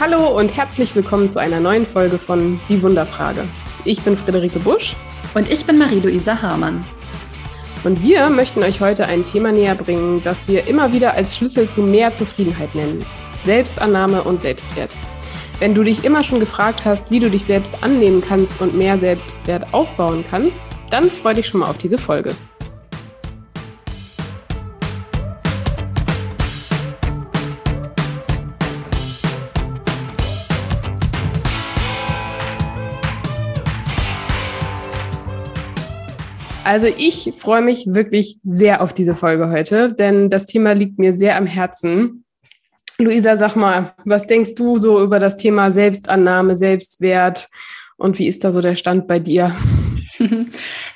Hallo 0.00 0.28
und 0.28 0.56
herzlich 0.56 0.96
willkommen 0.96 1.28
zu 1.28 1.38
einer 1.38 1.60
neuen 1.60 1.84
Folge 1.84 2.16
von 2.16 2.58
Die 2.70 2.82
Wunderfrage. 2.82 3.46
Ich 3.84 4.00
bin 4.00 4.16
Friederike 4.16 4.58
Busch. 4.58 4.96
Und 5.34 5.50
ich 5.50 5.66
bin 5.66 5.76
Marie-Louisa 5.76 6.40
Hamann. 6.40 6.82
Und 7.84 8.02
wir 8.02 8.30
möchten 8.30 8.62
euch 8.62 8.80
heute 8.80 9.04
ein 9.04 9.26
Thema 9.26 9.52
näher 9.52 9.74
bringen, 9.74 10.22
das 10.24 10.48
wir 10.48 10.66
immer 10.68 10.94
wieder 10.94 11.12
als 11.12 11.36
Schlüssel 11.36 11.68
zu 11.68 11.82
mehr 11.82 12.14
Zufriedenheit 12.14 12.74
nennen. 12.74 13.04
Selbstannahme 13.44 14.22
und 14.22 14.40
Selbstwert. 14.40 14.96
Wenn 15.58 15.74
du 15.74 15.82
dich 15.82 16.02
immer 16.02 16.24
schon 16.24 16.40
gefragt 16.40 16.86
hast, 16.86 17.10
wie 17.10 17.20
du 17.20 17.28
dich 17.28 17.44
selbst 17.44 17.82
annehmen 17.82 18.22
kannst 18.26 18.58
und 18.58 18.74
mehr 18.74 18.98
Selbstwert 18.98 19.74
aufbauen 19.74 20.24
kannst, 20.30 20.70
dann 20.88 21.10
freu 21.10 21.34
dich 21.34 21.46
schon 21.46 21.60
mal 21.60 21.68
auf 21.68 21.76
diese 21.76 21.98
Folge. 21.98 22.34
Also 36.64 36.86
ich 36.86 37.32
freue 37.36 37.62
mich 37.62 37.86
wirklich 37.86 38.38
sehr 38.44 38.82
auf 38.82 38.92
diese 38.92 39.14
Folge 39.14 39.50
heute, 39.50 39.92
denn 39.92 40.30
das 40.30 40.46
Thema 40.46 40.72
liegt 40.72 40.98
mir 40.98 41.16
sehr 41.16 41.36
am 41.36 41.46
Herzen. 41.46 42.24
Luisa, 42.98 43.36
sag 43.36 43.56
mal, 43.56 43.94
was 44.04 44.26
denkst 44.26 44.54
du 44.56 44.78
so 44.78 45.02
über 45.02 45.18
das 45.18 45.36
Thema 45.36 45.72
Selbstannahme, 45.72 46.56
Selbstwert 46.56 47.48
und 47.96 48.18
wie 48.18 48.28
ist 48.28 48.44
da 48.44 48.52
so 48.52 48.60
der 48.60 48.76
Stand 48.76 49.08
bei 49.08 49.18
dir? 49.18 49.54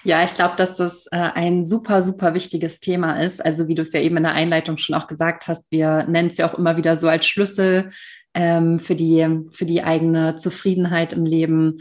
Ja, 0.07 0.23
ich 0.23 0.35
glaube, 0.35 0.55
dass 0.59 0.77
das 0.77 1.07
äh, 1.07 1.17
ein 1.17 1.65
super, 1.65 2.03
super 2.03 2.35
wichtiges 2.35 2.79
Thema 2.79 3.23
ist. 3.23 3.43
Also 3.43 3.69
wie 3.69 3.75
du 3.75 3.81
es 3.81 3.95
ja 3.95 4.01
eben 4.01 4.19
in 4.19 4.25
der 4.25 4.35
Einleitung 4.35 4.77
schon 4.77 4.95
auch 4.95 5.07
gesagt 5.07 5.49
hast, 5.49 5.65
wir 5.71 6.05
nennen 6.07 6.29
es 6.29 6.37
ja 6.37 6.47
auch 6.47 6.59
immer 6.59 6.77
wieder 6.77 6.97
so 6.97 7.09
als 7.09 7.27
Schlüssel 7.27 7.89
ähm, 8.35 8.79
für, 8.79 8.95
die, 8.95 9.27
für 9.51 9.65
die 9.65 9.83
eigene 9.83 10.37
Zufriedenheit 10.37 11.15
im 11.15 11.25
Leben. 11.25 11.79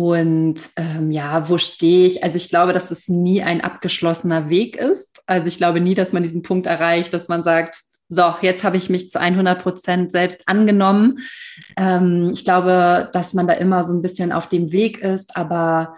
Und 0.00 0.58
ähm, 0.76 1.10
ja, 1.10 1.50
wo 1.50 1.58
stehe 1.58 2.06
ich? 2.06 2.24
Also 2.24 2.36
ich 2.36 2.48
glaube, 2.48 2.72
dass 2.72 2.90
es 2.90 3.08
nie 3.08 3.42
ein 3.42 3.60
abgeschlossener 3.60 4.48
Weg 4.48 4.76
ist. 4.76 5.10
Also 5.26 5.46
ich 5.46 5.58
glaube 5.58 5.82
nie, 5.82 5.92
dass 5.92 6.14
man 6.14 6.22
diesen 6.22 6.40
Punkt 6.40 6.66
erreicht, 6.66 7.12
dass 7.12 7.28
man 7.28 7.44
sagt, 7.44 7.82
so, 8.08 8.34
jetzt 8.40 8.64
habe 8.64 8.78
ich 8.78 8.88
mich 8.88 9.10
zu 9.10 9.20
100 9.20 9.62
Prozent 9.62 10.10
selbst 10.10 10.40
angenommen. 10.46 11.18
Ähm, 11.76 12.30
ich 12.32 12.44
glaube, 12.44 13.10
dass 13.12 13.34
man 13.34 13.46
da 13.46 13.52
immer 13.52 13.84
so 13.84 13.92
ein 13.92 14.00
bisschen 14.00 14.32
auf 14.32 14.48
dem 14.48 14.72
Weg 14.72 14.98
ist, 14.98 15.36
aber 15.36 15.96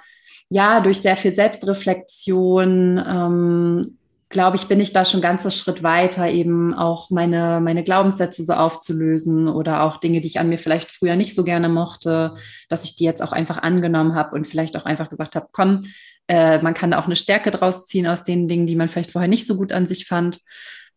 ja, 0.50 0.80
durch 0.80 1.00
sehr 1.00 1.16
viel 1.16 1.32
Selbstreflexion 1.32 2.98
ähm, 2.98 3.98
glaube 4.32 4.56
ich, 4.56 4.66
bin 4.66 4.80
ich 4.80 4.92
da 4.92 5.04
schon 5.04 5.18
einen 5.18 5.36
ganzen 5.36 5.50
Schritt 5.52 5.82
weiter, 5.82 6.28
eben 6.28 6.74
auch 6.74 7.10
meine, 7.10 7.60
meine 7.60 7.84
Glaubenssätze 7.84 8.44
so 8.44 8.54
aufzulösen 8.54 9.46
oder 9.46 9.82
auch 9.82 9.98
Dinge, 9.98 10.20
die 10.20 10.26
ich 10.26 10.40
an 10.40 10.48
mir 10.48 10.58
vielleicht 10.58 10.90
früher 10.90 11.14
nicht 11.14 11.34
so 11.36 11.44
gerne 11.44 11.68
mochte, 11.68 12.34
dass 12.68 12.84
ich 12.84 12.96
die 12.96 13.04
jetzt 13.04 13.22
auch 13.22 13.32
einfach 13.32 13.58
angenommen 13.58 14.14
habe 14.14 14.34
und 14.34 14.46
vielleicht 14.46 14.76
auch 14.76 14.84
einfach 14.84 15.08
gesagt 15.08 15.36
habe, 15.36 15.46
komm, 15.52 15.84
äh, 16.26 16.60
man 16.60 16.74
kann 16.74 16.90
da 16.90 16.98
auch 16.98 17.06
eine 17.06 17.16
Stärke 17.16 17.50
draus 17.50 17.86
ziehen 17.86 18.06
aus 18.06 18.24
den 18.24 18.48
Dingen, 18.48 18.66
die 18.66 18.76
man 18.76 18.88
vielleicht 18.88 19.12
vorher 19.12 19.28
nicht 19.28 19.46
so 19.46 19.56
gut 19.56 19.72
an 19.72 19.86
sich 19.86 20.06
fand. 20.06 20.38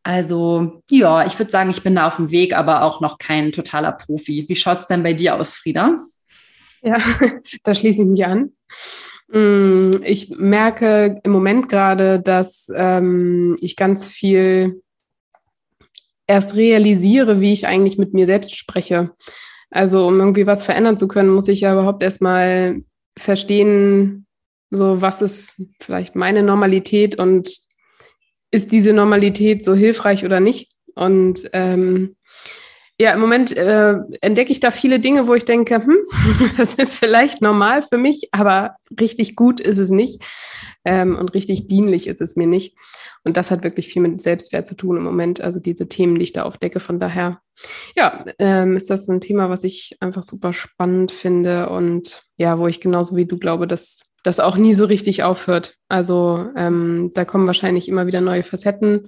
Also 0.01 0.81
ja, 0.89 1.25
ich 1.25 1.37
würde 1.37 1.51
sagen, 1.51 1.69
ich 1.69 1.83
bin 1.83 1.95
da 1.95 2.07
auf 2.07 2.15
dem 2.15 2.31
Weg, 2.31 2.55
aber 2.55 2.83
auch 2.83 3.01
noch 3.01 3.17
kein 3.17 3.51
totaler 3.51 3.91
Profi. 3.91 4.45
Wie 4.47 4.55
schaut 4.55 4.81
es 4.81 4.87
denn 4.87 5.03
bei 5.03 5.13
dir 5.13 5.35
aus, 5.35 5.55
Frieda? 5.55 6.05
Ja, 6.81 6.97
da 7.63 7.73
schließe 7.75 8.03
ich 8.03 8.07
mich 8.07 8.25
an. 8.25 8.51
Mm, 9.27 9.91
ich 10.03 10.29
merke 10.37 11.19
im 11.23 11.31
Moment 11.31 11.69
gerade, 11.69 12.21
dass 12.21 12.71
ähm, 12.75 13.57
ich 13.59 13.75
ganz 13.75 14.09
viel 14.09 14.81
erst 16.27 16.55
realisiere, 16.55 17.39
wie 17.41 17.53
ich 17.53 17.67
eigentlich 17.67 17.97
mit 17.97 18.13
mir 18.13 18.25
selbst 18.25 18.55
spreche. 18.55 19.11
Also 19.69 20.07
um 20.07 20.19
irgendwie 20.19 20.47
was 20.47 20.63
verändern 20.63 20.97
zu 20.97 21.07
können, 21.07 21.29
muss 21.29 21.47
ich 21.47 21.61
ja 21.61 21.73
überhaupt 21.73 22.03
erstmal 22.03 22.81
verstehen, 23.17 24.25
so 24.71 25.01
was 25.01 25.21
ist 25.21 25.61
vielleicht 25.81 26.15
meine 26.15 26.43
Normalität 26.43 27.17
und 27.17 27.49
ist 28.51 28.71
diese 28.71 28.93
Normalität 28.93 29.63
so 29.63 29.75
hilfreich 29.75 30.25
oder 30.25 30.39
nicht? 30.39 30.71
Und 30.95 31.49
ähm, 31.53 32.15
ja, 32.99 33.13
im 33.13 33.19
Moment 33.19 33.55
äh, 33.55 33.95
entdecke 34.21 34.51
ich 34.51 34.61
da 34.61 34.71
viele 34.71 34.99
Dinge, 34.99 35.27
wo 35.27 35.33
ich 35.33 35.43
denke, 35.43 35.83
hm, 35.83 35.97
das 36.57 36.75
ist 36.75 36.97
vielleicht 36.97 37.41
normal 37.41 37.81
für 37.81 37.97
mich, 37.97 38.29
aber 38.31 38.75
richtig 38.99 39.35
gut 39.35 39.59
ist 39.59 39.77
es 39.77 39.89
nicht. 39.89 40.21
Ähm, 40.85 41.17
und 41.17 41.33
richtig 41.33 41.67
dienlich 41.67 42.07
ist 42.07 42.21
es 42.21 42.35
mir 42.35 42.47
nicht. 42.47 42.77
Und 43.23 43.37
das 43.37 43.51
hat 43.51 43.63
wirklich 43.63 43.87
viel 43.87 44.01
mit 44.01 44.21
Selbstwert 44.21 44.67
zu 44.67 44.75
tun 44.75 44.97
im 44.97 45.03
Moment. 45.03 45.41
Also 45.41 45.59
diese 45.59 45.87
Themen, 45.87 46.15
die 46.15 46.23
ich 46.23 46.33
da 46.33 46.43
aufdecke. 46.43 46.79
Von 46.79 46.99
daher, 46.99 47.41
ja, 47.95 48.23
ähm, 48.37 48.77
ist 48.77 48.89
das 48.89 49.07
ein 49.07 49.19
Thema, 49.19 49.49
was 49.49 49.63
ich 49.63 49.97
einfach 49.99 50.23
super 50.23 50.53
spannend 50.53 51.11
finde 51.11 51.69
und 51.69 52.21
ja, 52.37 52.59
wo 52.59 52.67
ich 52.67 52.79
genauso 52.79 53.15
wie 53.15 53.25
du 53.25 53.37
glaube, 53.37 53.67
dass 53.67 53.99
das 54.23 54.39
auch 54.39 54.57
nie 54.57 54.73
so 54.73 54.85
richtig 54.85 55.23
aufhört. 55.23 55.75
Also 55.89 56.47
ähm, 56.55 57.11
da 57.13 57.25
kommen 57.25 57.47
wahrscheinlich 57.47 57.89
immer 57.89 58.07
wieder 58.07 58.21
neue 58.21 58.43
Facetten 58.43 59.07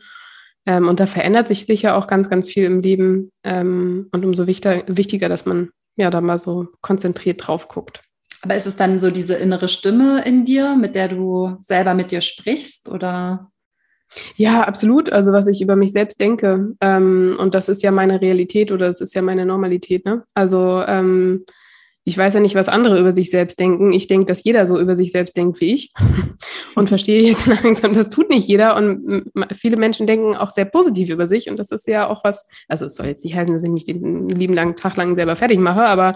ähm, 0.67 0.89
und 0.89 1.00
da 1.00 1.05
verändert 1.05 1.47
sich 1.47 1.66
sicher 1.66 1.95
auch 1.95 2.07
ganz, 2.07 2.29
ganz 2.29 2.50
viel 2.50 2.66
im 2.66 2.81
Leben. 2.81 3.31
Ähm, 3.44 4.09
und 4.11 4.25
umso 4.25 4.45
wichtiger, 4.45 4.83
wichtiger, 4.88 5.29
dass 5.29 5.45
man 5.45 5.69
ja 5.95 6.09
da 6.09 6.19
mal 6.19 6.38
so 6.38 6.67
konzentriert 6.81 7.47
drauf 7.47 7.69
guckt. 7.69 8.01
Aber 8.41 8.55
ist 8.55 8.67
es 8.67 8.75
dann 8.75 9.00
so 9.00 9.09
diese 9.09 9.33
innere 9.33 9.69
Stimme 9.69 10.23
in 10.25 10.45
dir, 10.45 10.75
mit 10.75 10.95
der 10.95 11.07
du 11.07 11.57
selber 11.61 11.94
mit 11.94 12.11
dir 12.11 12.22
sprichst 12.22 12.89
oder? 12.89 13.50
Ja, 14.35 14.63
absolut. 14.63 15.11
Also 15.11 15.31
was 15.31 15.47
ich 15.47 15.61
über 15.61 15.78
mich 15.78 15.94
selbst 15.94 16.19
denke. 16.19 16.75
Ähm, 16.81 17.38
und 17.39 17.55
das 17.55 17.69
ist 17.69 17.81
ja 17.81 17.91
meine 17.91 18.22
Realität 18.22 18.72
oder 18.72 18.88
das 18.88 18.99
ist 19.01 19.16
ja 19.16 19.22
meine 19.22 19.45
Normalität. 19.45 20.05
Ne? 20.05 20.23
Also 20.34 20.84
ähm, 20.85 21.45
ich 22.07 22.18
weiß 22.18 22.35
ja 22.35 22.40
nicht, 22.40 22.56
was 22.56 22.69
andere 22.69 22.97
über 22.97 23.13
sich 23.13 23.29
selbst 23.29 23.59
denken. 23.59 23.91
Ich 23.91 24.07
denke, 24.07 24.28
dass 24.28 24.45
jeder 24.45 24.66
so 24.66 24.79
über 24.79 24.95
sich 24.95 25.12
selbst 25.12 25.35
denkt 25.35 25.59
wie 25.59 25.73
ich 25.73 25.91
und 26.75 26.88
verstehe 26.88 27.22
jetzt 27.22 27.47
langsam, 27.63 27.94
das 27.94 28.07
tut 28.07 28.29
nicht 28.29 28.47
jeder. 28.47 28.78
Und 28.78 29.29
viele 29.53 29.75
Menschen 29.75 30.07
denken 30.07 30.34
auch 30.34 30.50
sehr 30.50 30.63
positiv 30.63 31.09
über 31.09 31.28
sich. 31.28 31.50
Und 31.50 31.59
das 31.59 31.69
ist 31.69 31.85
ja 31.85 32.07
auch 32.07 32.23
was, 32.23 32.47
also 32.69 32.85
es 32.85 32.96
soll 32.96 33.07
jetzt 33.07 33.25
nicht 33.25 33.35
heißen, 33.35 33.53
dass 33.53 33.66
ich 33.66 33.69
mich 33.69 33.84
den 33.84 34.29
lieben 34.29 34.53
langen 34.53 34.78
Tag 34.78 34.96
lang 34.96 35.16
selber 35.16 35.35
fertig 35.35 35.59
mache, 35.59 35.84
aber 35.84 36.16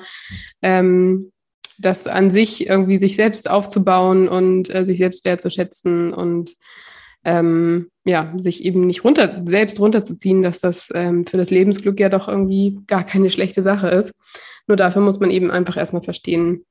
ähm, 0.61 1.33
das 1.77 2.07
an 2.07 2.31
sich 2.31 2.67
irgendwie 2.67 2.97
sich 2.97 3.17
selbst 3.17 3.49
aufzubauen 3.49 4.29
und 4.29 4.73
äh, 4.73 4.85
sich 4.85 4.97
selbst 4.97 5.25
wertzuschätzen 5.25 6.13
und 6.13 6.53
ähm, 7.25 7.89
ja, 8.05 8.33
sich 8.37 8.63
eben 8.63 8.87
nicht 8.87 9.03
runter, 9.03 9.41
selbst 9.45 9.81
runterzuziehen, 9.81 10.41
dass 10.41 10.59
das 10.59 10.89
ähm, 10.93 11.27
für 11.27 11.35
das 11.35 11.51
Lebensglück 11.51 11.99
ja 11.99 12.07
doch 12.07 12.29
irgendwie 12.29 12.79
gar 12.87 13.03
keine 13.03 13.29
schlechte 13.29 13.61
Sache 13.61 13.89
ist. 13.89 14.13
Nur 14.67 14.77
dafür 14.77 15.01
muss 15.01 15.19
man 15.19 15.31
eben 15.31 15.51
einfach 15.51 15.77
erstmal 15.77 16.03
verstehen, 16.03 16.65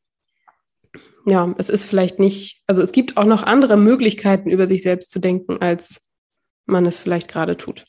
ja, 1.26 1.54
es 1.58 1.68
ist 1.68 1.84
vielleicht 1.84 2.18
nicht, 2.18 2.62
also 2.66 2.82
es 2.82 2.92
gibt 2.92 3.16
auch 3.16 3.24
noch 3.24 3.42
andere 3.42 3.76
Möglichkeiten, 3.76 4.50
über 4.50 4.66
sich 4.66 4.82
selbst 4.82 5.10
zu 5.10 5.18
denken, 5.18 5.58
als 5.60 6.00
man 6.66 6.86
es 6.86 6.98
vielleicht 6.98 7.28
gerade 7.28 7.56
tut. 7.56 7.84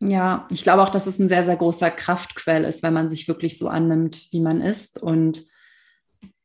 Ja, 0.00 0.48
ich 0.50 0.64
glaube 0.64 0.82
auch, 0.82 0.90
dass 0.90 1.06
es 1.06 1.18
ein 1.18 1.28
sehr, 1.28 1.44
sehr 1.44 1.56
großer 1.56 1.90
Kraftquell 1.90 2.64
ist, 2.64 2.82
wenn 2.82 2.92
man 2.92 3.08
sich 3.08 3.28
wirklich 3.28 3.56
so 3.56 3.68
annimmt, 3.68 4.26
wie 4.32 4.40
man 4.40 4.60
ist 4.60 5.00
und 5.00 5.44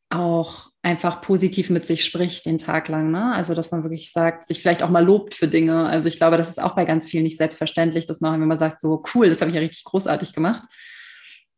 auch 0.09 0.69
einfach 0.83 1.21
positiv 1.21 1.69
mit 1.69 1.85
sich 1.85 2.05
spricht 2.05 2.45
den 2.45 2.59
Tag 2.59 2.87
lang. 2.87 3.11
Ne? 3.11 3.33
Also, 3.33 3.55
dass 3.55 3.71
man 3.71 3.83
wirklich 3.83 4.11
sagt, 4.11 4.45
sich 4.45 4.61
vielleicht 4.61 4.83
auch 4.83 4.89
mal 4.89 5.03
lobt 5.03 5.33
für 5.33 5.47
Dinge. 5.47 5.87
Also, 5.87 6.07
ich 6.07 6.17
glaube, 6.17 6.37
das 6.37 6.49
ist 6.49 6.61
auch 6.61 6.75
bei 6.75 6.85
ganz 6.85 7.09
vielen 7.09 7.23
nicht 7.23 7.37
selbstverständlich, 7.37 8.05
das 8.05 8.21
machen, 8.21 8.39
wenn 8.39 8.47
man 8.47 8.59
sagt, 8.59 8.79
so 8.79 9.03
cool, 9.13 9.27
das 9.27 9.41
habe 9.41 9.49
ich 9.49 9.55
ja 9.55 9.61
richtig 9.61 9.83
großartig 9.83 10.33
gemacht 10.33 10.63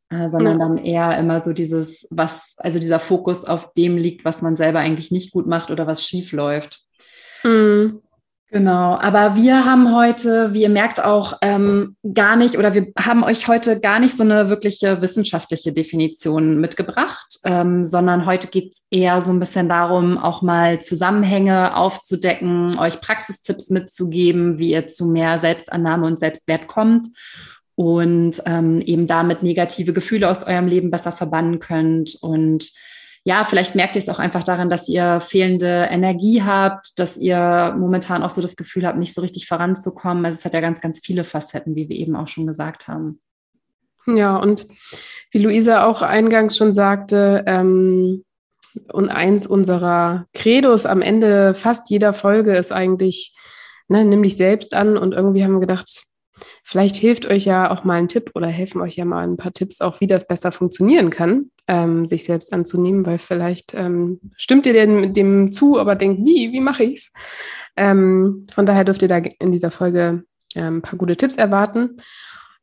sondern 0.09 0.59
ja. 0.59 0.67
dann 0.67 0.77
eher 0.77 1.17
immer 1.17 1.39
so 1.39 1.53
dieses, 1.53 2.07
was, 2.09 2.55
also 2.57 2.79
dieser 2.79 2.99
Fokus 2.99 3.45
auf 3.45 3.73
dem 3.73 3.97
liegt, 3.97 4.25
was 4.25 4.41
man 4.41 4.57
selber 4.57 4.79
eigentlich 4.79 5.11
nicht 5.11 5.31
gut 5.31 5.47
macht 5.47 5.71
oder 5.71 5.87
was 5.87 6.03
schief 6.03 6.31
läuft. 6.31 6.83
Mhm. 7.43 8.01
Genau, 8.51 8.95
aber 8.95 9.35
wir 9.35 9.63
haben 9.65 9.95
heute, 9.95 10.55
wie 10.55 10.63
ihr 10.63 10.69
merkt, 10.69 11.03
auch 11.03 11.37
ähm, 11.43 11.95
gar 12.15 12.35
nicht 12.35 12.57
oder 12.57 12.73
wir 12.73 12.87
haben 12.97 13.23
euch 13.23 13.47
heute 13.47 13.79
gar 13.79 13.99
nicht 13.99 14.17
so 14.17 14.23
eine 14.23 14.49
wirkliche 14.49 15.03
wissenschaftliche 15.03 15.71
Definition 15.71 16.59
mitgebracht, 16.59 17.37
ähm, 17.43 17.83
sondern 17.83 18.25
heute 18.25 18.47
geht 18.47 18.71
es 18.71 18.81
eher 18.89 19.21
so 19.21 19.31
ein 19.31 19.39
bisschen 19.39 19.69
darum, 19.69 20.17
auch 20.17 20.41
mal 20.41 20.81
Zusammenhänge 20.81 21.77
aufzudecken, 21.77 22.75
euch 22.79 22.99
Praxistipps 23.01 23.69
mitzugeben, 23.69 24.57
wie 24.57 24.71
ihr 24.71 24.87
zu 24.87 25.05
mehr 25.05 25.37
Selbstannahme 25.37 26.07
und 26.07 26.17
Selbstwert 26.17 26.65
kommt 26.65 27.05
und 27.79 28.41
ähm, 28.45 28.81
eben 28.81 29.07
damit 29.07 29.41
negative 29.41 29.93
Gefühle 29.93 30.29
aus 30.29 30.43
eurem 30.43 30.67
Leben 30.67 30.91
besser 30.91 31.13
verbannen 31.13 31.59
könnt. 31.59 32.17
Und 32.19 32.73
ja, 33.23 33.45
vielleicht 33.45 33.73
merkt 33.73 33.95
ihr 33.95 34.01
es 34.01 34.09
auch 34.09 34.19
einfach 34.19 34.43
daran, 34.43 34.69
dass 34.69 34.89
ihr 34.89 35.21
fehlende 35.21 35.87
Energie 35.89 36.43
habt, 36.43 36.99
dass 36.99 37.15
ihr 37.15 37.73
momentan 37.79 38.21
auch 38.21 38.31
so 38.31 38.41
das 38.41 38.57
Gefühl 38.57 38.85
habt, 38.85 38.99
nicht 38.99 39.13
so 39.13 39.21
richtig 39.21 39.47
voranzukommen. 39.47 40.25
Also 40.25 40.37
es 40.37 40.43
hat 40.43 40.53
ja 40.53 40.59
ganz, 40.59 40.81
ganz 40.81 40.99
viele 41.01 41.23
Facetten, 41.23 41.77
wie 41.77 41.87
wir 41.87 41.95
eben 41.95 42.17
auch 42.17 42.27
schon 42.27 42.47
gesagt 42.47 42.89
haben. 42.89 43.19
Ja, 44.05 44.35
und 44.35 44.67
wie 45.31 45.41
Luisa 45.41 45.85
auch 45.85 46.01
eingangs 46.01 46.57
schon 46.57 46.73
sagte, 46.73 47.45
ähm, 47.47 48.25
und 48.91 49.07
eins 49.07 49.47
unserer 49.47 50.25
Credos 50.33 50.85
am 50.85 51.01
Ende 51.01 51.53
fast 51.53 51.89
jeder 51.89 52.11
Folge 52.11 52.57
ist 52.57 52.73
eigentlich, 52.73 53.33
ne, 53.87 54.03
nimm 54.03 54.21
dich 54.21 54.35
selbst 54.35 54.73
an. 54.73 54.97
Und 54.97 55.13
irgendwie 55.13 55.45
haben 55.45 55.53
wir 55.53 55.61
gedacht, 55.61 56.08
vielleicht 56.69 56.97
hilft 56.97 57.25
euch 57.25 57.45
ja 57.45 57.71
auch 57.71 57.83
mal 57.83 57.95
ein 57.95 58.07
Tipp 58.07 58.31
oder 58.35 58.47
helfen 58.47 58.79
euch 58.81 58.95
ja 58.95 59.03
mal 59.03 59.27
ein 59.27 59.37
paar 59.37 59.51
Tipps 59.51 59.81
auch, 59.81 59.99
wie 60.01 60.05
das 60.05 60.27
besser 60.27 60.51
funktionieren 60.51 61.09
kann, 61.09 61.49
ähm, 61.67 62.05
sich 62.05 62.25
selbst 62.25 62.53
anzunehmen, 62.53 63.07
weil 63.07 63.17
vielleicht 63.17 63.73
ähm, 63.73 64.19
stimmt 64.35 64.67
ihr 64.67 64.73
dem, 64.73 65.11
dem 65.15 65.51
zu, 65.51 65.79
aber 65.79 65.95
denkt, 65.95 66.21
wie, 66.27 66.51
wie 66.51 66.59
mache 66.59 66.83
ich's? 66.83 67.11
Ähm, 67.75 68.45
von 68.53 68.67
daher 68.67 68.83
dürft 68.83 69.01
ihr 69.01 69.07
da 69.07 69.17
in 69.17 69.51
dieser 69.51 69.71
Folge 69.71 70.25
ähm, 70.55 70.77
ein 70.77 70.81
paar 70.83 70.99
gute 70.99 71.17
Tipps 71.17 71.37
erwarten, 71.37 71.97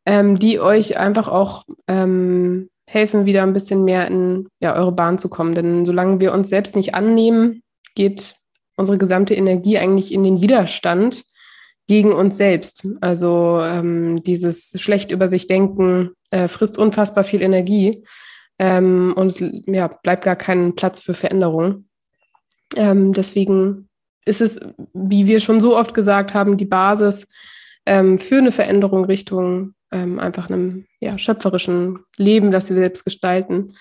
ähm, 0.05 0.39
die 0.39 0.61
euch 0.61 0.99
einfach 0.99 1.27
auch 1.27 1.65
ähm, 1.89 2.71
helfen, 2.87 3.27
wieder 3.27 3.43
ein 3.43 3.55
bisschen 3.55 3.85
mehr 3.85 4.07
in 4.07 4.47
ja, 4.61 4.77
eure 4.77 4.93
Bahn 4.93 5.19
zu 5.19 5.29
kommen. 5.29 5.57
Denn 5.57 5.85
solange 5.85 6.21
wir 6.21 6.33
uns 6.33 6.49
selbst 6.49 6.77
nicht 6.77 6.95
annehmen, 6.95 7.65
geht 7.97 8.37
unsere 8.77 8.99
gesamte 8.99 9.35
Energie 9.35 9.79
eigentlich 9.79 10.13
in 10.13 10.23
den 10.23 10.41
Widerstand 10.41 11.25
gegen 11.87 12.13
uns 12.13 12.37
selbst. 12.37 12.87
Also 13.01 13.61
ähm, 13.63 14.23
dieses 14.25 14.81
schlecht 14.81 15.11
über 15.13 15.29
sich 15.29 15.47
denken 15.47 16.11
äh, 16.31 16.49
frisst 16.49 16.79
unfassbar 16.79 17.25
viel 17.25 17.43
Energie 17.43 18.05
ähm, 18.59 19.15
und 19.17 19.29
es 19.29 19.45
ja, 19.67 19.89
bleibt 19.89 20.25
gar 20.25 20.37
kein 20.37 20.75
Platz 20.75 21.01
für 21.01 21.15
Veränderung. 21.15 21.87
Ähm, 22.75 23.13
deswegen 23.13 23.89
ist 24.25 24.41
es, 24.41 24.59
wie 24.93 25.27
wir 25.27 25.41
schon 25.41 25.61
so 25.61 25.77
oft 25.77 25.95
gesagt 25.95 26.35
haben, 26.35 26.57
die 26.57 26.65
Basis 26.65 27.27
ähm, 27.85 28.19
für 28.19 28.39
eine 28.39 28.51
Veränderung 28.51 29.05
Richtung 29.05 29.75
ähm, 29.93 30.19
einfach 30.19 30.51
einem 30.51 30.87
ja, 31.01 31.17
schöpferischen 31.19 32.01
Leben, 32.17 32.51
das 32.51 32.69
wir 32.69 32.77
selbst 32.77 33.05
gestalten. 33.05 33.75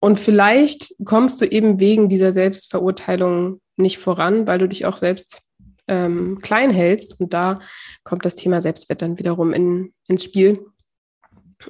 Und 0.00 0.20
vielleicht 0.20 0.94
kommst 1.04 1.40
du 1.40 1.44
eben 1.44 1.80
wegen 1.80 2.08
dieser 2.08 2.32
Selbstverurteilung 2.32 3.60
nicht 3.76 3.98
voran, 3.98 4.46
weil 4.46 4.60
du 4.60 4.68
dich 4.68 4.86
auch 4.86 4.96
selbst 4.96 5.40
ähm, 5.88 6.38
klein 6.42 6.70
hältst. 6.70 7.18
Und 7.20 7.34
da 7.34 7.60
kommt 8.04 8.24
das 8.24 8.34
Thema 8.34 8.62
Selbstwert 8.62 9.02
dann 9.02 9.18
wiederum 9.18 9.52
in, 9.52 9.92
ins 10.08 10.24
Spiel, 10.24 10.66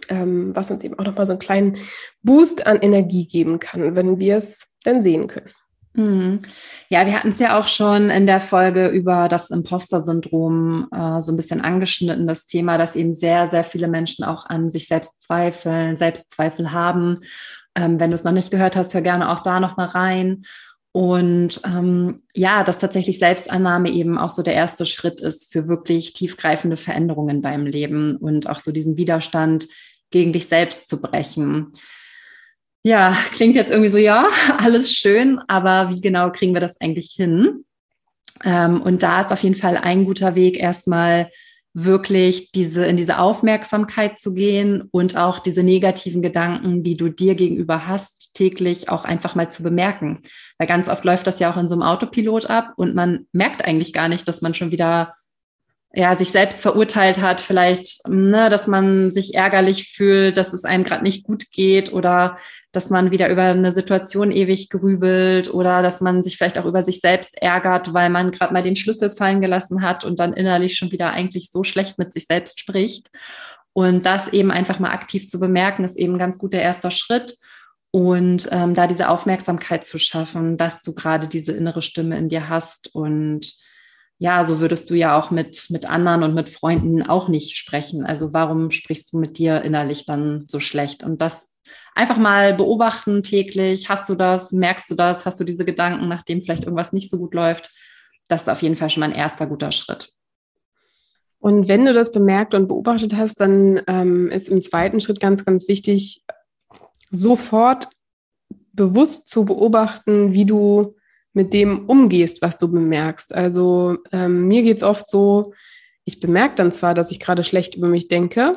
ähm, 0.08 0.54
was 0.54 0.70
uns 0.70 0.84
eben 0.84 0.98
auch 0.98 1.04
nochmal 1.04 1.26
so 1.26 1.32
einen 1.32 1.40
kleinen 1.40 1.78
Boost 2.22 2.66
an 2.66 2.80
Energie 2.80 3.26
geben 3.26 3.58
kann, 3.58 3.96
wenn 3.96 4.20
wir 4.20 4.36
es 4.36 4.66
dann 4.84 5.02
sehen 5.02 5.28
können. 5.28 5.50
Mhm. 5.98 6.42
Ja, 6.90 7.06
wir 7.06 7.14
hatten 7.14 7.30
es 7.30 7.40
ja 7.40 7.58
auch 7.58 7.66
schon 7.66 8.08
in 8.08 8.26
der 8.26 8.40
Folge 8.40 8.86
über 8.88 9.28
das 9.28 9.50
Imposter-Syndrom 9.50 10.88
äh, 10.92 11.20
so 11.20 11.32
ein 11.32 11.36
bisschen 11.36 11.60
angeschnitten, 11.60 12.26
das 12.26 12.46
Thema, 12.46 12.78
dass 12.78 12.94
eben 12.94 13.14
sehr, 13.14 13.48
sehr 13.48 13.64
viele 13.64 13.88
Menschen 13.88 14.24
auch 14.24 14.46
an 14.46 14.70
sich 14.70 14.86
selbst 14.86 15.20
zweifeln, 15.20 15.96
Selbstzweifel 15.96 16.70
haben. 16.70 17.18
Ähm, 17.74 17.98
wenn 17.98 18.10
du 18.10 18.14
es 18.14 18.22
noch 18.22 18.32
nicht 18.32 18.52
gehört 18.52 18.76
hast, 18.76 18.94
hör 18.94 19.00
gerne 19.00 19.30
auch 19.30 19.40
da 19.40 19.58
nochmal 19.58 19.86
rein. 19.86 20.42
Und 20.92 21.60
ähm, 21.64 22.22
ja, 22.34 22.64
dass 22.64 22.78
tatsächlich 22.78 23.18
Selbstannahme 23.18 23.90
eben 23.90 24.18
auch 24.18 24.30
so 24.30 24.42
der 24.42 24.54
erste 24.54 24.86
Schritt 24.86 25.20
ist 25.20 25.52
für 25.52 25.68
wirklich 25.68 26.14
tiefgreifende 26.14 26.76
Veränderungen 26.76 27.36
in 27.36 27.42
deinem 27.42 27.66
Leben 27.66 28.16
und 28.16 28.48
auch 28.48 28.60
so 28.60 28.72
diesen 28.72 28.96
Widerstand 28.96 29.68
gegen 30.10 30.32
dich 30.32 30.46
selbst 30.46 30.88
zu 30.88 31.00
brechen. 31.00 31.72
Ja, 32.82 33.16
klingt 33.32 33.54
jetzt 33.54 33.70
irgendwie 33.70 33.90
so, 33.90 33.98
ja, 33.98 34.28
alles 34.58 34.92
schön, 34.92 35.40
aber 35.46 35.90
wie 35.90 36.00
genau 36.00 36.32
kriegen 36.32 36.54
wir 36.54 36.60
das 36.60 36.80
eigentlich 36.80 37.10
hin? 37.10 37.64
Ähm, 38.44 38.80
und 38.80 39.02
da 39.02 39.20
ist 39.20 39.32
auf 39.32 39.42
jeden 39.42 39.56
Fall 39.56 39.76
ein 39.76 40.04
guter 40.04 40.34
Weg, 40.34 40.58
erstmal 40.58 41.30
wirklich 41.74 42.50
diese, 42.52 42.84
in 42.86 42.96
diese 42.96 43.18
Aufmerksamkeit 43.18 44.18
zu 44.18 44.34
gehen 44.34 44.88
und 44.90 45.16
auch 45.16 45.38
diese 45.38 45.62
negativen 45.62 46.22
Gedanken, 46.22 46.82
die 46.82 46.96
du 46.96 47.08
dir 47.08 47.34
gegenüber 47.34 47.86
hast, 47.86 48.34
täglich 48.34 48.88
auch 48.88 49.04
einfach 49.04 49.34
mal 49.34 49.50
zu 49.50 49.62
bemerken. 49.62 50.20
Weil 50.58 50.66
ganz 50.66 50.88
oft 50.88 51.04
läuft 51.04 51.26
das 51.26 51.38
ja 51.38 51.52
auch 51.52 51.56
in 51.56 51.68
so 51.68 51.74
einem 51.74 51.82
Autopilot 51.82 52.50
ab 52.50 52.72
und 52.76 52.94
man 52.94 53.26
merkt 53.32 53.64
eigentlich 53.64 53.92
gar 53.92 54.08
nicht, 54.08 54.26
dass 54.26 54.42
man 54.42 54.54
schon 54.54 54.70
wieder 54.70 55.14
ja, 55.94 56.14
sich 56.16 56.30
selbst 56.30 56.60
verurteilt 56.60 57.18
hat, 57.18 57.40
vielleicht, 57.40 58.06
ne, 58.06 58.50
dass 58.50 58.66
man 58.66 59.10
sich 59.10 59.34
ärgerlich 59.34 59.94
fühlt, 59.94 60.36
dass 60.36 60.52
es 60.52 60.64
einem 60.64 60.84
gerade 60.84 61.02
nicht 61.02 61.24
gut 61.24 61.50
geht 61.50 61.92
oder 61.92 62.36
dass 62.72 62.90
man 62.90 63.10
wieder 63.10 63.30
über 63.30 63.44
eine 63.44 63.72
Situation 63.72 64.30
ewig 64.30 64.68
grübelt 64.68 65.52
oder 65.52 65.82
dass 65.82 66.02
man 66.02 66.22
sich 66.22 66.36
vielleicht 66.36 66.58
auch 66.58 66.66
über 66.66 66.82
sich 66.82 67.00
selbst 67.00 67.40
ärgert, 67.40 67.94
weil 67.94 68.10
man 68.10 68.32
gerade 68.32 68.52
mal 68.52 68.62
den 68.62 68.76
Schlüssel 68.76 69.08
fallen 69.08 69.40
gelassen 69.40 69.82
hat 69.82 70.04
und 70.04 70.20
dann 70.20 70.34
innerlich 70.34 70.76
schon 70.76 70.92
wieder 70.92 71.10
eigentlich 71.10 71.50
so 71.50 71.64
schlecht 71.64 71.98
mit 71.98 72.12
sich 72.12 72.26
selbst 72.26 72.60
spricht. 72.60 73.08
Und 73.72 74.04
das 74.04 74.28
eben 74.28 74.50
einfach 74.50 74.80
mal 74.80 74.90
aktiv 74.90 75.28
zu 75.28 75.40
bemerken, 75.40 75.84
ist 75.84 75.96
eben 75.96 76.18
ganz 76.18 76.38
gut 76.38 76.52
der 76.52 76.62
erste 76.62 76.90
Schritt. 76.90 77.36
Und 77.90 78.48
ähm, 78.52 78.74
da 78.74 78.86
diese 78.86 79.08
Aufmerksamkeit 79.08 79.86
zu 79.86 79.98
schaffen, 79.98 80.58
dass 80.58 80.82
du 80.82 80.92
gerade 80.92 81.28
diese 81.28 81.52
innere 81.52 81.80
Stimme 81.80 82.18
in 82.18 82.28
dir 82.28 82.50
hast 82.50 82.94
und 82.94 83.54
ja, 84.18 84.42
so 84.42 84.58
würdest 84.58 84.90
du 84.90 84.94
ja 84.94 85.16
auch 85.16 85.30
mit, 85.30 85.66
mit 85.70 85.88
anderen 85.88 86.24
und 86.24 86.34
mit 86.34 86.50
Freunden 86.50 87.02
auch 87.02 87.28
nicht 87.28 87.56
sprechen. 87.56 88.04
Also 88.04 88.32
warum 88.32 88.70
sprichst 88.72 89.12
du 89.12 89.18
mit 89.18 89.38
dir 89.38 89.62
innerlich 89.62 90.06
dann 90.06 90.44
so 90.48 90.58
schlecht? 90.58 91.04
Und 91.04 91.22
das 91.22 91.54
einfach 91.94 92.16
mal 92.16 92.54
beobachten 92.54 93.22
täglich. 93.22 93.88
Hast 93.88 94.08
du 94.08 94.16
das? 94.16 94.50
Merkst 94.50 94.90
du 94.90 94.96
das? 94.96 95.24
Hast 95.24 95.38
du 95.38 95.44
diese 95.44 95.64
Gedanken, 95.64 96.08
nachdem 96.08 96.42
vielleicht 96.42 96.64
irgendwas 96.64 96.92
nicht 96.92 97.10
so 97.10 97.18
gut 97.18 97.32
läuft? 97.32 97.70
Das 98.26 98.42
ist 98.42 98.48
auf 98.48 98.60
jeden 98.62 98.74
Fall 98.74 98.90
schon 98.90 99.00
mal 99.00 99.10
ein 99.10 99.16
erster 99.16 99.46
guter 99.46 99.70
Schritt. 99.70 100.12
Und 101.38 101.68
wenn 101.68 101.84
du 101.84 101.92
das 101.92 102.10
bemerkt 102.10 102.54
und 102.54 102.66
beobachtet 102.66 103.14
hast, 103.14 103.36
dann 103.40 103.80
ähm, 103.86 104.28
ist 104.28 104.48
im 104.48 104.60
zweiten 104.60 105.00
Schritt 105.00 105.20
ganz, 105.20 105.44
ganz 105.44 105.68
wichtig, 105.68 106.24
sofort 107.10 107.88
bewusst 108.72 109.28
zu 109.28 109.44
beobachten, 109.44 110.32
wie 110.32 110.44
du 110.44 110.96
mit 111.32 111.52
dem 111.52 111.86
umgehst, 111.86 112.42
was 112.42 112.58
du 112.58 112.68
bemerkst. 112.68 113.34
Also 113.34 113.98
ähm, 114.12 114.48
mir 114.48 114.62
geht 114.62 114.78
es 114.78 114.82
oft 114.82 115.08
so, 115.08 115.52
ich 116.04 116.20
bemerke 116.20 116.54
dann 116.56 116.72
zwar, 116.72 116.94
dass 116.94 117.10
ich 117.10 117.20
gerade 117.20 117.44
schlecht 117.44 117.74
über 117.74 117.88
mich 117.88 118.08
denke 118.08 118.54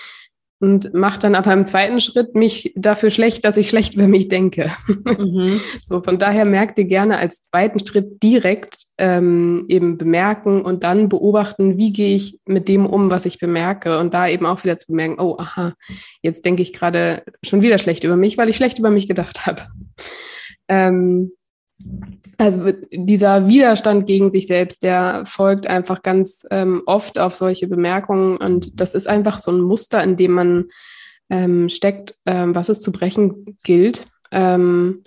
und 0.60 0.94
mache 0.94 1.18
dann 1.18 1.34
aber 1.34 1.52
im 1.52 1.66
zweiten 1.66 2.00
Schritt 2.00 2.36
mich 2.36 2.72
dafür 2.76 3.10
schlecht, 3.10 3.44
dass 3.44 3.56
ich 3.56 3.68
schlecht 3.68 3.94
über 3.94 4.06
mich 4.06 4.28
denke. 4.28 4.70
Mhm. 4.86 5.60
So, 5.82 6.02
von 6.02 6.18
daher 6.18 6.44
merkt 6.44 6.78
ihr 6.78 6.86
gerne 6.86 7.18
als 7.18 7.42
zweiten 7.42 7.84
Schritt 7.84 8.22
direkt 8.22 8.84
ähm, 8.96 9.66
eben 9.68 9.98
bemerken 9.98 10.62
und 10.62 10.82
dann 10.84 11.08
beobachten, 11.08 11.76
wie 11.76 11.92
gehe 11.92 12.14
ich 12.16 12.38
mit 12.46 12.68
dem 12.68 12.86
um, 12.86 13.10
was 13.10 13.26
ich 13.26 13.38
bemerke 13.38 13.98
und 13.98 14.14
da 14.14 14.28
eben 14.28 14.46
auch 14.46 14.64
wieder 14.64 14.78
zu 14.78 14.86
bemerken, 14.86 15.20
oh, 15.20 15.36
aha, 15.38 15.74
jetzt 16.22 16.44
denke 16.44 16.62
ich 16.62 16.72
gerade 16.72 17.24
schon 17.42 17.60
wieder 17.60 17.78
schlecht 17.78 18.04
über 18.04 18.16
mich, 18.16 18.38
weil 18.38 18.48
ich 18.48 18.56
schlecht 18.56 18.78
über 18.78 18.90
mich 18.90 19.08
gedacht 19.08 19.46
habe. 19.46 19.62
Ähm, 20.68 21.32
also 22.38 22.72
dieser 22.92 23.48
Widerstand 23.48 24.06
gegen 24.06 24.30
sich 24.30 24.46
selbst, 24.46 24.82
der 24.82 25.24
folgt 25.26 25.66
einfach 25.66 26.02
ganz 26.02 26.46
ähm, 26.50 26.82
oft 26.86 27.18
auf 27.18 27.34
solche 27.34 27.66
Bemerkungen 27.66 28.36
und 28.36 28.80
das 28.80 28.94
ist 28.94 29.08
einfach 29.08 29.40
so 29.40 29.50
ein 29.50 29.60
Muster, 29.60 30.02
in 30.02 30.16
dem 30.16 30.32
man 30.32 30.64
ähm, 31.30 31.68
steckt, 31.68 32.16
ähm, 32.26 32.54
was 32.54 32.68
es 32.68 32.80
zu 32.80 32.92
brechen 32.92 33.58
gilt. 33.62 34.04
Ähm, 34.30 35.04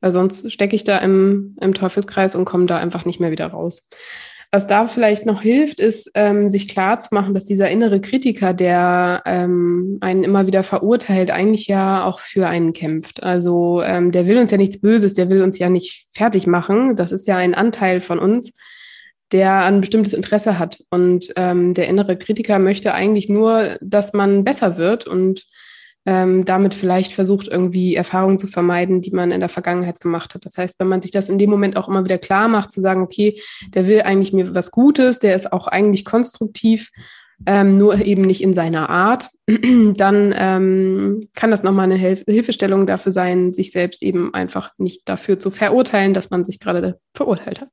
weil 0.00 0.12
sonst 0.12 0.52
stecke 0.52 0.76
ich 0.76 0.84
da 0.84 0.98
im, 0.98 1.56
im 1.60 1.74
Teufelskreis 1.74 2.34
und 2.34 2.44
komme 2.44 2.66
da 2.66 2.78
einfach 2.78 3.04
nicht 3.04 3.20
mehr 3.20 3.32
wieder 3.32 3.48
raus. 3.48 3.88
Was 4.50 4.66
da 4.66 4.86
vielleicht 4.86 5.26
noch 5.26 5.42
hilft, 5.42 5.78
ist, 5.78 6.10
ähm, 6.14 6.48
sich 6.48 6.68
klar 6.68 6.98
zu 7.00 7.08
machen, 7.12 7.34
dass 7.34 7.44
dieser 7.44 7.68
innere 7.68 8.00
Kritiker, 8.00 8.54
der 8.54 9.22
ähm, 9.26 9.98
einen 10.00 10.24
immer 10.24 10.46
wieder 10.46 10.62
verurteilt, 10.62 11.30
eigentlich 11.30 11.66
ja 11.66 12.04
auch 12.04 12.18
für 12.18 12.48
einen 12.48 12.72
kämpft. 12.72 13.22
Also 13.22 13.82
ähm, 13.82 14.10
der 14.10 14.26
will 14.26 14.38
uns 14.38 14.50
ja 14.50 14.56
nichts 14.56 14.80
Böses, 14.80 15.12
der 15.12 15.28
will 15.28 15.42
uns 15.42 15.58
ja 15.58 15.68
nicht 15.68 16.06
fertig 16.14 16.46
machen. 16.46 16.96
Das 16.96 17.12
ist 17.12 17.26
ja 17.26 17.36
ein 17.36 17.54
Anteil 17.54 18.00
von 18.00 18.18
uns, 18.18 18.54
der 19.32 19.64
ein 19.64 19.80
bestimmtes 19.82 20.14
Interesse 20.14 20.58
hat. 20.58 20.82
Und 20.88 21.30
ähm, 21.36 21.74
der 21.74 21.88
innere 21.88 22.16
Kritiker 22.16 22.58
möchte 22.58 22.94
eigentlich 22.94 23.28
nur, 23.28 23.76
dass 23.82 24.14
man 24.14 24.44
besser 24.44 24.78
wird 24.78 25.06
und 25.06 25.44
ähm, 26.06 26.44
damit 26.44 26.74
vielleicht 26.74 27.12
versucht, 27.12 27.48
irgendwie 27.48 27.94
Erfahrungen 27.94 28.38
zu 28.38 28.46
vermeiden, 28.46 29.02
die 29.02 29.10
man 29.10 29.30
in 29.30 29.40
der 29.40 29.48
Vergangenheit 29.48 30.00
gemacht 30.00 30.34
hat. 30.34 30.44
Das 30.44 30.56
heißt, 30.56 30.80
wenn 30.80 30.88
man 30.88 31.02
sich 31.02 31.10
das 31.10 31.28
in 31.28 31.38
dem 31.38 31.50
Moment 31.50 31.76
auch 31.76 31.88
immer 31.88 32.04
wieder 32.04 32.18
klar 32.18 32.48
macht, 32.48 32.72
zu 32.72 32.80
sagen, 32.80 33.02
okay, 33.02 33.40
der 33.74 33.86
will 33.86 34.02
eigentlich 34.02 34.32
mir 34.32 34.54
was 34.54 34.70
Gutes, 34.70 35.18
der 35.18 35.36
ist 35.36 35.52
auch 35.52 35.66
eigentlich 35.66 36.04
konstruktiv, 36.04 36.90
ähm, 37.46 37.78
nur 37.78 38.00
eben 38.04 38.22
nicht 38.22 38.42
in 38.42 38.52
seiner 38.52 38.88
Art, 38.88 39.28
dann 39.46 40.34
ähm, 40.36 41.28
kann 41.36 41.50
das 41.50 41.62
nochmal 41.62 41.84
eine 41.84 41.96
Hilf 41.96 42.24
Hilfestellung 42.26 42.86
dafür 42.86 43.12
sein, 43.12 43.52
sich 43.52 43.70
selbst 43.70 44.02
eben 44.02 44.34
einfach 44.34 44.72
nicht 44.78 45.08
dafür 45.08 45.38
zu 45.38 45.50
verurteilen, 45.50 46.14
dass 46.14 46.30
man 46.30 46.44
sich 46.44 46.58
gerade 46.58 46.98
verurteilt 47.14 47.60
hat. 47.60 47.70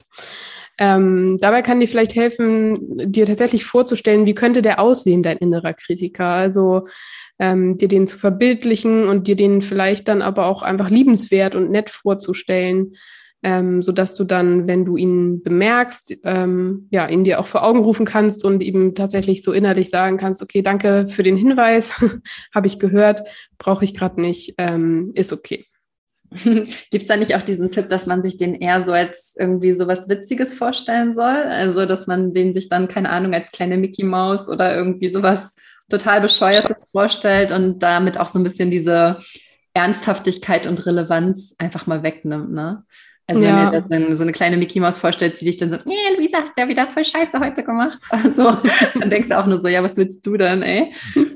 Ähm, 0.78 1.38
dabei 1.40 1.62
kann 1.62 1.80
dir 1.80 1.88
vielleicht 1.88 2.16
helfen, 2.16 3.12
dir 3.12 3.26
tatsächlich 3.26 3.64
vorzustellen, 3.66 4.26
wie 4.26 4.36
könnte 4.36 4.62
der 4.62 4.80
aussehen, 4.80 5.24
dein 5.24 5.38
innerer 5.38 5.74
Kritiker. 5.74 6.26
Also 6.26 6.84
ähm, 7.40 7.78
dir 7.78 7.88
den 7.88 8.08
zu 8.08 8.18
verbildlichen 8.18 9.08
und 9.08 9.28
dir 9.28 9.36
den 9.36 9.62
vielleicht 9.62 10.08
dann 10.08 10.22
aber 10.22 10.46
auch 10.46 10.64
einfach 10.64 10.90
liebenswert 10.90 11.56
und 11.56 11.70
nett 11.70 11.90
vorzustellen, 11.90 12.96
ähm, 13.44 13.84
so 13.84 13.92
dass 13.92 14.16
du 14.16 14.24
dann, 14.24 14.68
wenn 14.68 14.86
du 14.86 14.98
ihn 14.98 15.44
bemerkst, 15.44 16.18
ähm, 16.24 16.88
ja, 16.90 17.08
ihn 17.08 17.24
dir 17.24 17.40
auch 17.40 17.48
vor 17.48 17.64
Augen 17.64 17.80
rufen 17.80 18.06
kannst 18.06 18.44
und 18.44 18.64
ihm 18.64 18.96
tatsächlich 18.96 19.44
so 19.44 19.52
innerlich 19.52 19.90
sagen 19.90 20.18
kannst, 20.18 20.42
okay, 20.42 20.62
danke 20.62 21.08
für 21.08 21.24
den 21.24 21.38
Hinweis, 21.38 21.96
habe 22.56 22.68
ich 22.68 22.80
gehört, 22.80 23.22
brauche 23.58 23.84
ich 23.84 23.94
gerade 23.94 24.20
nicht, 24.20 24.56
ähm, 24.58 25.12
ist 25.14 25.32
okay. 25.32 25.66
Gibt 26.44 26.74
es 26.92 27.06
da 27.06 27.18
nicht 27.18 27.36
auch 27.36 27.44
diesen 27.44 27.70
Tipp, 27.70 27.90
dass 27.90 28.08
man 28.08 28.24
sich 28.24 28.38
den 28.38 28.56
eher 28.56 28.84
so 28.84 28.92
als 28.92 29.36
irgendwie 29.40 29.74
so 29.74 29.88
was 29.88 30.10
Witziges 30.10 30.54
vorstellen 30.54 31.14
soll? 31.14 31.24
Also, 31.26 31.86
dass 31.86 32.08
man 32.08 32.34
den 32.34 32.54
sich 32.54 32.68
dann, 32.68 32.88
keine 32.88 33.10
Ahnung, 33.10 33.34
als 33.34 33.52
kleine 33.52 33.78
Mickey 33.78 34.04
Maus 34.04 34.50
oder 34.50 34.76
irgendwie 34.76 35.08
sowas 35.08 35.56
total 35.90 36.22
Bescheuertes 36.22 36.88
vorstellt 36.92 37.52
und 37.52 37.80
damit 37.80 38.20
auch 38.20 38.28
so 38.28 38.40
ein 38.40 38.44
bisschen 38.44 38.72
diese 38.72 39.22
Ernsthaftigkeit 39.74 40.68
und 40.68 40.86
Relevanz 40.86 41.56
einfach 41.58 41.86
mal 41.86 42.04
wegnimmt, 42.04 42.52
ne? 42.52 42.84
Also 43.28 43.42
ja. 43.42 43.72
wenn 43.90 44.04
ihr 44.04 44.10
das 44.10 44.18
so 44.18 44.24
eine 44.24 44.34
kleine 44.34 44.58
Mickey 44.58 44.80
Maus 44.80 45.00
vorstellt, 45.00 45.42
die 45.42 45.46
dich 45.46 45.58
dann 45.58 45.72
so, 45.72 45.78
nee, 45.86 46.16
Luisa, 46.16 46.40
hast 46.42 46.56
ja 46.58 46.68
wieder 46.68 46.88
voll 46.92 47.06
Scheiße 47.06 47.40
heute 47.40 47.64
gemacht. 47.64 48.00
Also 48.10 48.58
dann 48.94 49.10
denkst 49.10 49.30
du 49.30 49.38
auch 49.38 49.48
nur 49.48 49.60
so, 49.60 49.68
ja, 49.68 49.82
was 49.82 49.98
willst 49.98 50.26
du 50.26 50.38
denn, 50.38 50.62
ey? 50.62 50.94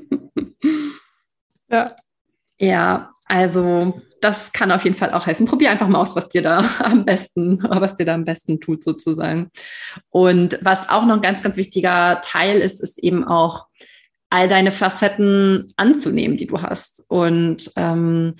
Ja. 1.72 1.94
Ja, 2.58 3.12
also 3.26 4.02
das 4.20 4.52
kann 4.52 4.72
auf 4.72 4.82
jeden 4.82 4.96
Fall 4.96 5.12
auch 5.12 5.26
helfen. 5.26 5.46
Probier 5.46 5.70
einfach 5.70 5.86
mal 5.86 6.00
aus, 6.00 6.16
was 6.16 6.28
dir 6.28 6.42
da 6.42 6.64
am 6.80 7.04
besten, 7.04 7.62
was 7.62 7.94
dir 7.94 8.06
da 8.06 8.14
am 8.14 8.24
besten 8.24 8.60
tut, 8.60 8.82
sozusagen. 8.82 9.50
Und 10.10 10.58
was 10.62 10.88
auch 10.88 11.06
noch 11.06 11.14
ein 11.14 11.20
ganz, 11.20 11.42
ganz 11.42 11.56
wichtiger 11.56 12.20
Teil 12.22 12.58
ist, 12.58 12.80
ist 12.80 12.98
eben 12.98 13.22
auch 13.24 13.66
all 14.30 14.48
deine 14.48 14.70
Facetten 14.70 15.72
anzunehmen, 15.76 16.36
die 16.36 16.46
du 16.46 16.62
hast. 16.62 17.04
Und 17.08 17.70
ähm, 17.76 18.36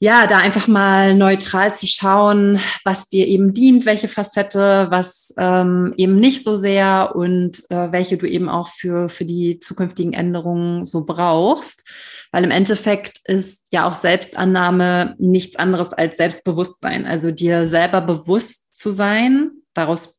ja, 0.00 0.28
da 0.28 0.38
einfach 0.38 0.68
mal 0.68 1.14
neutral 1.14 1.74
zu 1.74 1.86
schauen, 1.88 2.60
was 2.84 3.08
dir 3.08 3.26
eben 3.26 3.52
dient, 3.52 3.84
welche 3.84 4.06
Facette, 4.06 4.86
was 4.90 5.34
ähm, 5.36 5.92
eben 5.96 6.20
nicht 6.20 6.44
so 6.44 6.54
sehr 6.54 7.14
und 7.16 7.68
äh, 7.70 7.90
welche 7.90 8.16
du 8.16 8.26
eben 8.26 8.48
auch 8.48 8.68
für, 8.68 9.08
für 9.08 9.24
die 9.24 9.58
zukünftigen 9.58 10.12
Änderungen 10.12 10.84
so 10.84 11.04
brauchst. 11.04 11.88
Weil 12.30 12.44
im 12.44 12.52
Endeffekt 12.52 13.20
ist 13.24 13.72
ja 13.72 13.88
auch 13.88 13.96
Selbstannahme 13.96 15.16
nichts 15.18 15.56
anderes 15.56 15.92
als 15.92 16.16
Selbstbewusstsein. 16.16 17.04
Also 17.04 17.32
dir 17.32 17.66
selber 17.66 18.00
bewusst 18.00 18.76
zu 18.76 18.90
sein, 18.90 19.50
daraus 19.74 20.14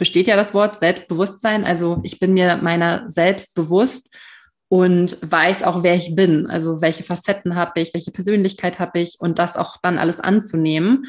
besteht 0.00 0.26
ja 0.26 0.34
das 0.34 0.54
Wort 0.54 0.80
Selbstbewusstsein. 0.80 1.64
Also 1.64 2.00
ich 2.02 2.18
bin 2.18 2.32
mir 2.32 2.56
meiner 2.56 3.08
selbst 3.08 3.54
bewusst 3.54 4.12
und 4.68 5.18
weiß 5.22 5.62
auch, 5.62 5.82
wer 5.82 5.94
ich 5.94 6.16
bin. 6.16 6.46
Also 6.46 6.80
welche 6.80 7.04
Facetten 7.04 7.54
habe 7.54 7.80
ich, 7.80 7.92
welche 7.92 8.10
Persönlichkeit 8.10 8.78
habe 8.78 9.00
ich 9.00 9.16
und 9.20 9.38
das 9.38 9.56
auch 9.56 9.76
dann 9.82 9.98
alles 9.98 10.18
anzunehmen. 10.18 11.04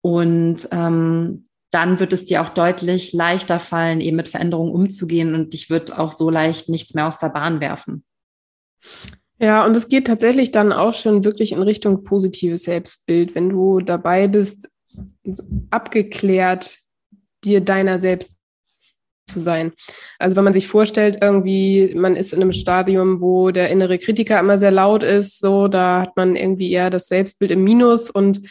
Und 0.00 0.68
ähm, 0.70 1.48
dann 1.72 1.98
wird 1.98 2.12
es 2.12 2.24
dir 2.24 2.40
auch 2.40 2.50
deutlich 2.50 3.12
leichter 3.12 3.58
fallen, 3.58 4.00
eben 4.00 4.16
mit 4.16 4.28
Veränderungen 4.28 4.72
umzugehen 4.72 5.34
und 5.34 5.52
dich 5.52 5.68
wird 5.68 5.98
auch 5.98 6.12
so 6.12 6.30
leicht 6.30 6.68
nichts 6.68 6.94
mehr 6.94 7.08
aus 7.08 7.18
der 7.18 7.30
Bahn 7.30 7.60
werfen. 7.60 8.04
Ja, 9.40 9.66
und 9.66 9.76
es 9.76 9.88
geht 9.88 10.06
tatsächlich 10.06 10.52
dann 10.52 10.72
auch 10.72 10.94
schon 10.94 11.24
wirklich 11.24 11.50
in 11.50 11.62
Richtung 11.62 12.04
positives 12.04 12.62
Selbstbild, 12.62 13.34
wenn 13.34 13.48
du 13.48 13.80
dabei 13.80 14.28
bist, 14.28 14.70
abgeklärt 15.70 16.78
dir 17.44 17.60
deiner 17.60 17.98
selbst 17.98 18.35
zu 19.26 19.40
sein. 19.40 19.72
Also 20.18 20.36
wenn 20.36 20.44
man 20.44 20.54
sich 20.54 20.68
vorstellt, 20.68 21.18
irgendwie, 21.20 21.94
man 21.94 22.16
ist 22.16 22.32
in 22.32 22.40
einem 22.40 22.52
Stadium, 22.52 23.20
wo 23.20 23.50
der 23.50 23.70
innere 23.70 23.98
Kritiker 23.98 24.38
immer 24.38 24.58
sehr 24.58 24.70
laut 24.70 25.02
ist, 25.02 25.40
so, 25.40 25.68
da 25.68 26.02
hat 26.02 26.16
man 26.16 26.36
irgendwie 26.36 26.70
eher 26.70 26.90
das 26.90 27.06
Selbstbild 27.06 27.50
im 27.50 27.64
Minus 27.64 28.10
und 28.10 28.42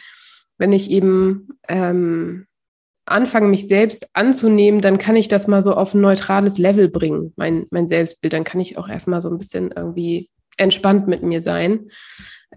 wenn 0.58 0.72
ich 0.72 0.90
eben 0.90 1.48
ähm, 1.68 2.46
anfange, 3.06 3.48
mich 3.48 3.68
selbst 3.68 4.08
anzunehmen, 4.14 4.80
dann 4.80 4.98
kann 4.98 5.16
ich 5.16 5.28
das 5.28 5.46
mal 5.46 5.62
so 5.62 5.74
auf 5.74 5.94
ein 5.94 6.00
neutrales 6.00 6.58
Level 6.58 6.88
bringen, 6.88 7.32
mein, 7.36 7.66
mein 7.70 7.88
Selbstbild. 7.88 8.32
Dann 8.32 8.44
kann 8.44 8.60
ich 8.60 8.78
auch 8.78 8.88
erstmal 8.88 9.22
so 9.22 9.30
ein 9.30 9.38
bisschen 9.38 9.72
irgendwie 9.74 10.28
entspannt 10.56 11.06
mit 11.06 11.22
mir 11.22 11.40
sein. 11.40 11.90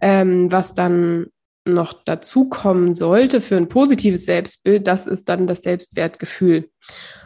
Ähm, 0.02 0.52
was 0.52 0.76
dann 0.76 1.28
noch 1.66 2.04
dazukommen 2.04 2.96
sollte 2.96 3.42
für 3.42 3.58
ein 3.58 3.70
positives 3.70 4.26
Selbstbild, 4.26 4.88
das 4.88 5.08
ist 5.08 5.30
dann 5.30 5.46
das 5.46 5.62
Selbstwertgefühl. 5.62 6.70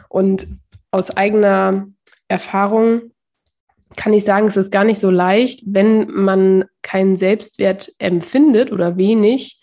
Und 0.08 0.46
aus 0.94 1.10
eigener 1.10 1.88
Erfahrung 2.28 3.10
kann 3.96 4.12
ich 4.12 4.24
sagen, 4.24 4.46
es 4.46 4.56
ist 4.56 4.70
gar 4.70 4.84
nicht 4.84 5.00
so 5.00 5.10
leicht, 5.10 5.62
wenn 5.66 6.08
man 6.08 6.66
keinen 6.82 7.16
Selbstwert 7.16 7.92
empfindet 7.98 8.70
oder 8.70 8.96
wenig, 8.96 9.60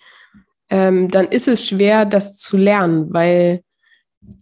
ähm, 0.70 1.10
dann 1.10 1.30
ist 1.30 1.48
es 1.48 1.66
schwer, 1.66 2.06
das 2.06 2.38
zu 2.38 2.58
lernen, 2.58 3.14
weil 3.14 3.64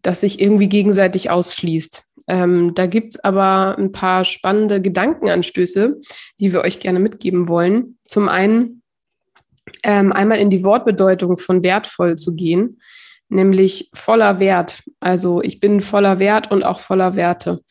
das 0.02 0.22
sich 0.22 0.42
irgendwie 0.42 0.68
gegenseitig 0.68 1.30
ausschließt. 1.30 2.04
Ähm, 2.28 2.74
da 2.74 2.88
gibt 2.88 3.14
es 3.14 3.24
aber 3.24 3.78
ein 3.78 3.92
paar 3.92 4.26
spannende 4.26 4.82
Gedankenanstöße, 4.82 6.02
die 6.40 6.54
wir 6.54 6.62
euch 6.62 6.80
gerne 6.80 7.00
mitgeben 7.00 7.48
wollen. 7.48 8.00
Zum 8.04 8.30
einen 8.30 8.82
ähm, 9.84 10.12
einmal 10.12 10.40
in 10.40 10.50
die 10.50 10.64
Wortbedeutung 10.64 11.38
von 11.38 11.64
wertvoll 11.64 12.16
zu 12.16 12.34
gehen 12.34 12.80
nämlich 13.30 13.90
voller 13.94 14.40
Wert. 14.40 14.84
Also 15.00 15.42
ich 15.42 15.60
bin 15.60 15.82
voller 15.82 16.20
Wert 16.20 16.52
und 16.52 16.64
auch 16.64 16.80
voller 16.80 17.16
Werte. 17.16 17.62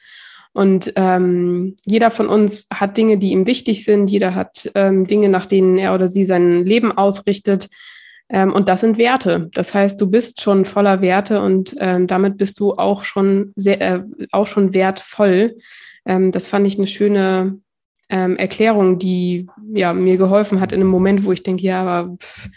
Und 0.52 0.92
ähm, 0.96 1.76
jeder 1.84 2.10
von 2.10 2.28
uns 2.28 2.66
hat 2.72 2.96
Dinge, 2.96 3.18
die 3.18 3.30
ihm 3.30 3.46
wichtig 3.46 3.84
sind. 3.84 4.08
Jeder 4.10 4.34
hat 4.34 4.70
ähm, 4.74 5.06
Dinge, 5.06 5.28
nach 5.28 5.46
denen 5.46 5.76
er 5.76 5.94
oder 5.94 6.08
sie 6.08 6.24
sein 6.24 6.64
Leben 6.64 6.90
ausrichtet. 6.90 7.68
Ähm, 8.28 8.52
und 8.52 8.68
das 8.68 8.80
sind 8.80 8.98
Werte. 8.98 9.50
Das 9.54 9.72
heißt, 9.74 10.00
du 10.00 10.10
bist 10.10 10.40
schon 10.40 10.64
voller 10.64 11.00
Werte 11.00 11.40
und 11.40 11.76
ähm, 11.78 12.06
damit 12.06 12.38
bist 12.38 12.60
du 12.60 12.72
auch 12.74 13.04
schon 13.04 13.52
sehr, 13.56 13.80
äh, 13.80 14.02
auch 14.32 14.46
schon 14.46 14.74
wertvoll. 14.74 15.56
Ähm, 16.04 16.32
das 16.32 16.48
fand 16.48 16.66
ich 16.66 16.76
eine 16.76 16.86
schöne 16.86 17.60
ähm, 18.10 18.36
Erklärung, 18.36 18.98
die 18.98 19.46
ja 19.72 19.92
mir 19.92 20.16
geholfen 20.16 20.60
hat 20.60 20.72
in 20.72 20.80
einem 20.80 20.90
Moment, 20.90 21.24
wo 21.24 21.32
ich 21.32 21.42
denke, 21.42 21.62
ja, 21.62 21.82
aber 21.82 22.16
pff, 22.16 22.48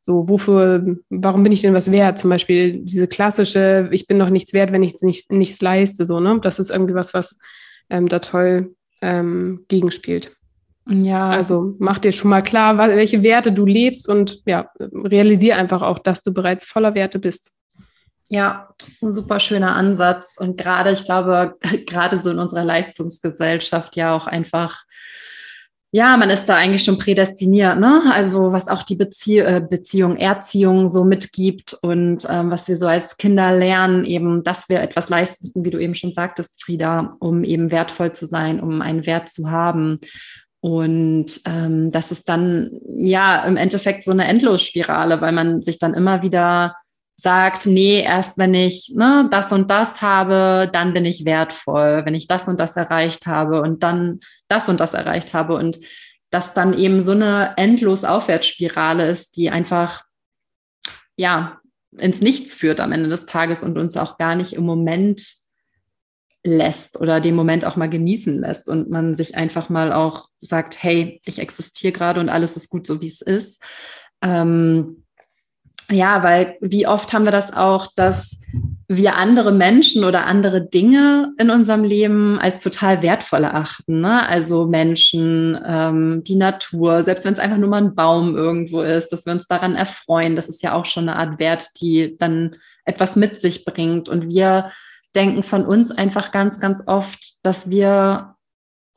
so, 0.00 0.28
wofür, 0.28 0.96
warum 1.10 1.42
bin 1.42 1.52
ich 1.52 1.62
denn 1.62 1.74
was 1.74 1.92
wert? 1.92 2.18
Zum 2.18 2.30
Beispiel 2.30 2.80
diese 2.82 3.06
klassische, 3.06 3.88
ich 3.92 4.06
bin 4.06 4.16
noch 4.16 4.30
nichts 4.30 4.52
wert, 4.52 4.72
wenn 4.72 4.82
ich 4.82 4.94
nicht, 5.02 5.30
nichts 5.30 5.60
leiste, 5.60 6.06
so, 6.06 6.20
ne? 6.20 6.38
Das 6.42 6.58
ist 6.58 6.70
irgendwie 6.70 6.94
was, 6.94 7.12
was 7.12 7.38
ähm, 7.90 8.08
da 8.08 8.18
toll 8.18 8.74
ähm, 9.02 9.64
gegenspielt. 9.68 10.32
Ja. 10.88 11.18
Also 11.18 11.76
mach 11.78 11.98
dir 11.98 12.12
schon 12.12 12.30
mal 12.30 12.42
klar, 12.42 12.78
welche 12.78 13.22
Werte 13.22 13.52
du 13.52 13.66
lebst 13.66 14.08
und 14.08 14.42
ja, 14.46 14.70
realisier 14.80 15.56
einfach 15.56 15.82
auch, 15.82 15.98
dass 15.98 16.22
du 16.22 16.32
bereits 16.32 16.64
voller 16.64 16.94
Werte 16.94 17.18
bist. 17.18 17.52
Ja, 18.28 18.68
das 18.78 18.88
ist 18.88 19.02
ein 19.02 19.12
super 19.12 19.40
schöner 19.40 19.74
Ansatz. 19.74 20.36
Und 20.38 20.56
gerade, 20.56 20.92
ich 20.92 21.04
glaube, 21.04 21.56
gerade 21.86 22.16
so 22.16 22.30
in 22.30 22.38
unserer 22.38 22.64
Leistungsgesellschaft 22.64 23.96
ja 23.96 24.14
auch 24.14 24.26
einfach 24.26 24.84
ja, 25.92 26.16
man 26.16 26.30
ist 26.30 26.46
da 26.46 26.54
eigentlich 26.54 26.84
schon 26.84 26.98
prädestiniert, 26.98 27.78
ne? 27.80 28.02
Also 28.12 28.52
was 28.52 28.68
auch 28.68 28.84
die 28.84 28.94
Bezie 28.94 29.38
äh, 29.38 29.60
Beziehung, 29.60 30.16
Erziehung 30.16 30.86
so 30.86 31.04
mitgibt 31.04 31.76
und 31.82 32.26
ähm, 32.30 32.50
was 32.50 32.68
wir 32.68 32.76
so 32.76 32.86
als 32.86 33.16
Kinder 33.16 33.50
lernen, 33.52 34.04
eben, 34.04 34.44
dass 34.44 34.68
wir 34.68 34.80
etwas 34.82 35.08
leisten 35.08 35.38
müssen, 35.40 35.64
wie 35.64 35.70
du 35.70 35.80
eben 35.80 35.96
schon 35.96 36.12
sagtest, 36.12 36.62
Frieda, 36.62 37.10
um 37.18 37.42
eben 37.42 37.72
wertvoll 37.72 38.12
zu 38.12 38.24
sein, 38.26 38.60
um 38.60 38.82
einen 38.82 39.04
Wert 39.04 39.30
zu 39.30 39.50
haben. 39.50 39.98
Und 40.60 41.40
ähm, 41.46 41.90
das 41.90 42.12
ist 42.12 42.28
dann 42.28 42.80
ja 42.96 43.44
im 43.44 43.56
Endeffekt 43.56 44.04
so 44.04 44.12
eine 44.12 44.26
Endlosspirale, 44.26 45.20
weil 45.20 45.32
man 45.32 45.60
sich 45.60 45.78
dann 45.78 45.94
immer 45.94 46.22
wieder 46.22 46.76
sagt, 47.20 47.66
nee, 47.66 48.00
erst 48.00 48.38
wenn 48.38 48.54
ich 48.54 48.92
ne, 48.94 49.28
das 49.30 49.52
und 49.52 49.70
das 49.70 50.00
habe, 50.00 50.70
dann 50.72 50.94
bin 50.94 51.04
ich 51.04 51.24
wertvoll, 51.24 52.02
wenn 52.04 52.14
ich 52.14 52.26
das 52.26 52.48
und 52.48 52.58
das 52.58 52.76
erreicht 52.76 53.26
habe 53.26 53.60
und 53.60 53.82
dann 53.82 54.20
das 54.48 54.68
und 54.68 54.80
das 54.80 54.94
erreicht 54.94 55.34
habe 55.34 55.54
und 55.54 55.78
dass 56.30 56.54
dann 56.54 56.78
eben 56.78 57.04
so 57.04 57.12
eine 57.12 57.54
endlos 57.56 58.04
Aufwärtsspirale 58.04 59.08
ist, 59.08 59.36
die 59.36 59.50
einfach 59.50 60.04
ja 61.16 61.60
ins 61.98 62.20
Nichts 62.20 62.54
führt 62.54 62.80
am 62.80 62.92
Ende 62.92 63.08
des 63.08 63.26
Tages 63.26 63.62
und 63.64 63.76
uns 63.76 63.96
auch 63.96 64.16
gar 64.16 64.36
nicht 64.36 64.52
im 64.52 64.64
Moment 64.64 65.40
lässt 66.42 66.98
oder 66.98 67.20
den 67.20 67.34
Moment 67.34 67.64
auch 67.64 67.76
mal 67.76 67.90
genießen 67.90 68.38
lässt 68.38 68.68
und 68.68 68.88
man 68.88 69.14
sich 69.14 69.36
einfach 69.36 69.68
mal 69.68 69.92
auch 69.92 70.28
sagt, 70.40 70.82
hey, 70.82 71.20
ich 71.26 71.38
existiere 71.38 71.92
gerade 71.92 72.20
und 72.20 72.30
alles 72.30 72.56
ist 72.56 72.70
gut 72.70 72.86
so, 72.86 73.02
wie 73.02 73.08
es 73.08 73.20
ist. 73.20 73.62
Ähm, 74.22 74.99
ja, 75.90 76.22
weil 76.22 76.56
wie 76.60 76.86
oft 76.86 77.12
haben 77.12 77.24
wir 77.24 77.32
das 77.32 77.52
auch, 77.52 77.88
dass 77.94 78.40
wir 78.88 79.14
andere 79.14 79.52
Menschen 79.52 80.02
oder 80.02 80.26
andere 80.26 80.62
Dinge 80.62 81.32
in 81.38 81.48
unserem 81.50 81.84
Leben 81.84 82.40
als 82.40 82.60
total 82.60 83.02
wertvoll 83.02 83.44
erachten. 83.44 84.00
Ne? 84.00 84.28
Also 84.28 84.66
Menschen, 84.66 85.56
ähm, 85.64 86.22
die 86.24 86.34
Natur, 86.34 87.04
selbst 87.04 87.24
wenn 87.24 87.32
es 87.32 87.38
einfach 87.38 87.56
nur 87.56 87.68
mal 87.68 87.82
ein 87.82 87.94
Baum 87.94 88.36
irgendwo 88.36 88.82
ist, 88.82 89.10
dass 89.10 89.26
wir 89.26 89.32
uns 89.32 89.46
daran 89.46 89.76
erfreuen, 89.76 90.34
das 90.34 90.48
ist 90.48 90.62
ja 90.64 90.74
auch 90.74 90.86
schon 90.86 91.08
eine 91.08 91.16
Art 91.16 91.38
Wert, 91.38 91.80
die 91.80 92.16
dann 92.18 92.56
etwas 92.84 93.14
mit 93.14 93.36
sich 93.36 93.64
bringt. 93.64 94.08
Und 94.08 94.28
wir 94.28 94.72
denken 95.14 95.44
von 95.44 95.64
uns 95.64 95.92
einfach 95.92 96.32
ganz, 96.32 96.58
ganz 96.58 96.82
oft, 96.86 97.44
dass 97.44 97.70
wir 97.70 98.34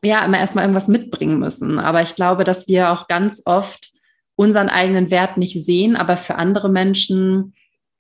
ja 0.04 0.26
immer 0.26 0.40
erstmal 0.40 0.64
irgendwas 0.64 0.88
mitbringen 0.88 1.38
müssen. 1.38 1.78
Aber 1.78 2.02
ich 2.02 2.16
glaube, 2.16 2.44
dass 2.44 2.68
wir 2.68 2.90
auch 2.90 3.08
ganz 3.08 3.44
oft 3.46 3.93
unseren 4.36 4.70
eigenen 4.70 5.12
Wert 5.12 5.38
nicht 5.38 5.64
sehen, 5.64 5.96
aber 5.96 6.18
für 6.18 6.36
andere 6.36 6.70
Menschen 6.70 7.54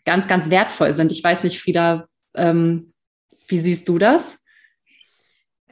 ganz, 0.05 0.27
ganz 0.27 0.49
wertvoll 0.49 0.93
sind. 0.93 1.11
Ich 1.11 1.23
weiß 1.23 1.43
nicht, 1.43 1.59
Frieda, 1.59 2.07
ähm, 2.35 2.93
wie 3.47 3.59
siehst 3.59 3.87
du 3.87 3.97
das? 3.97 4.37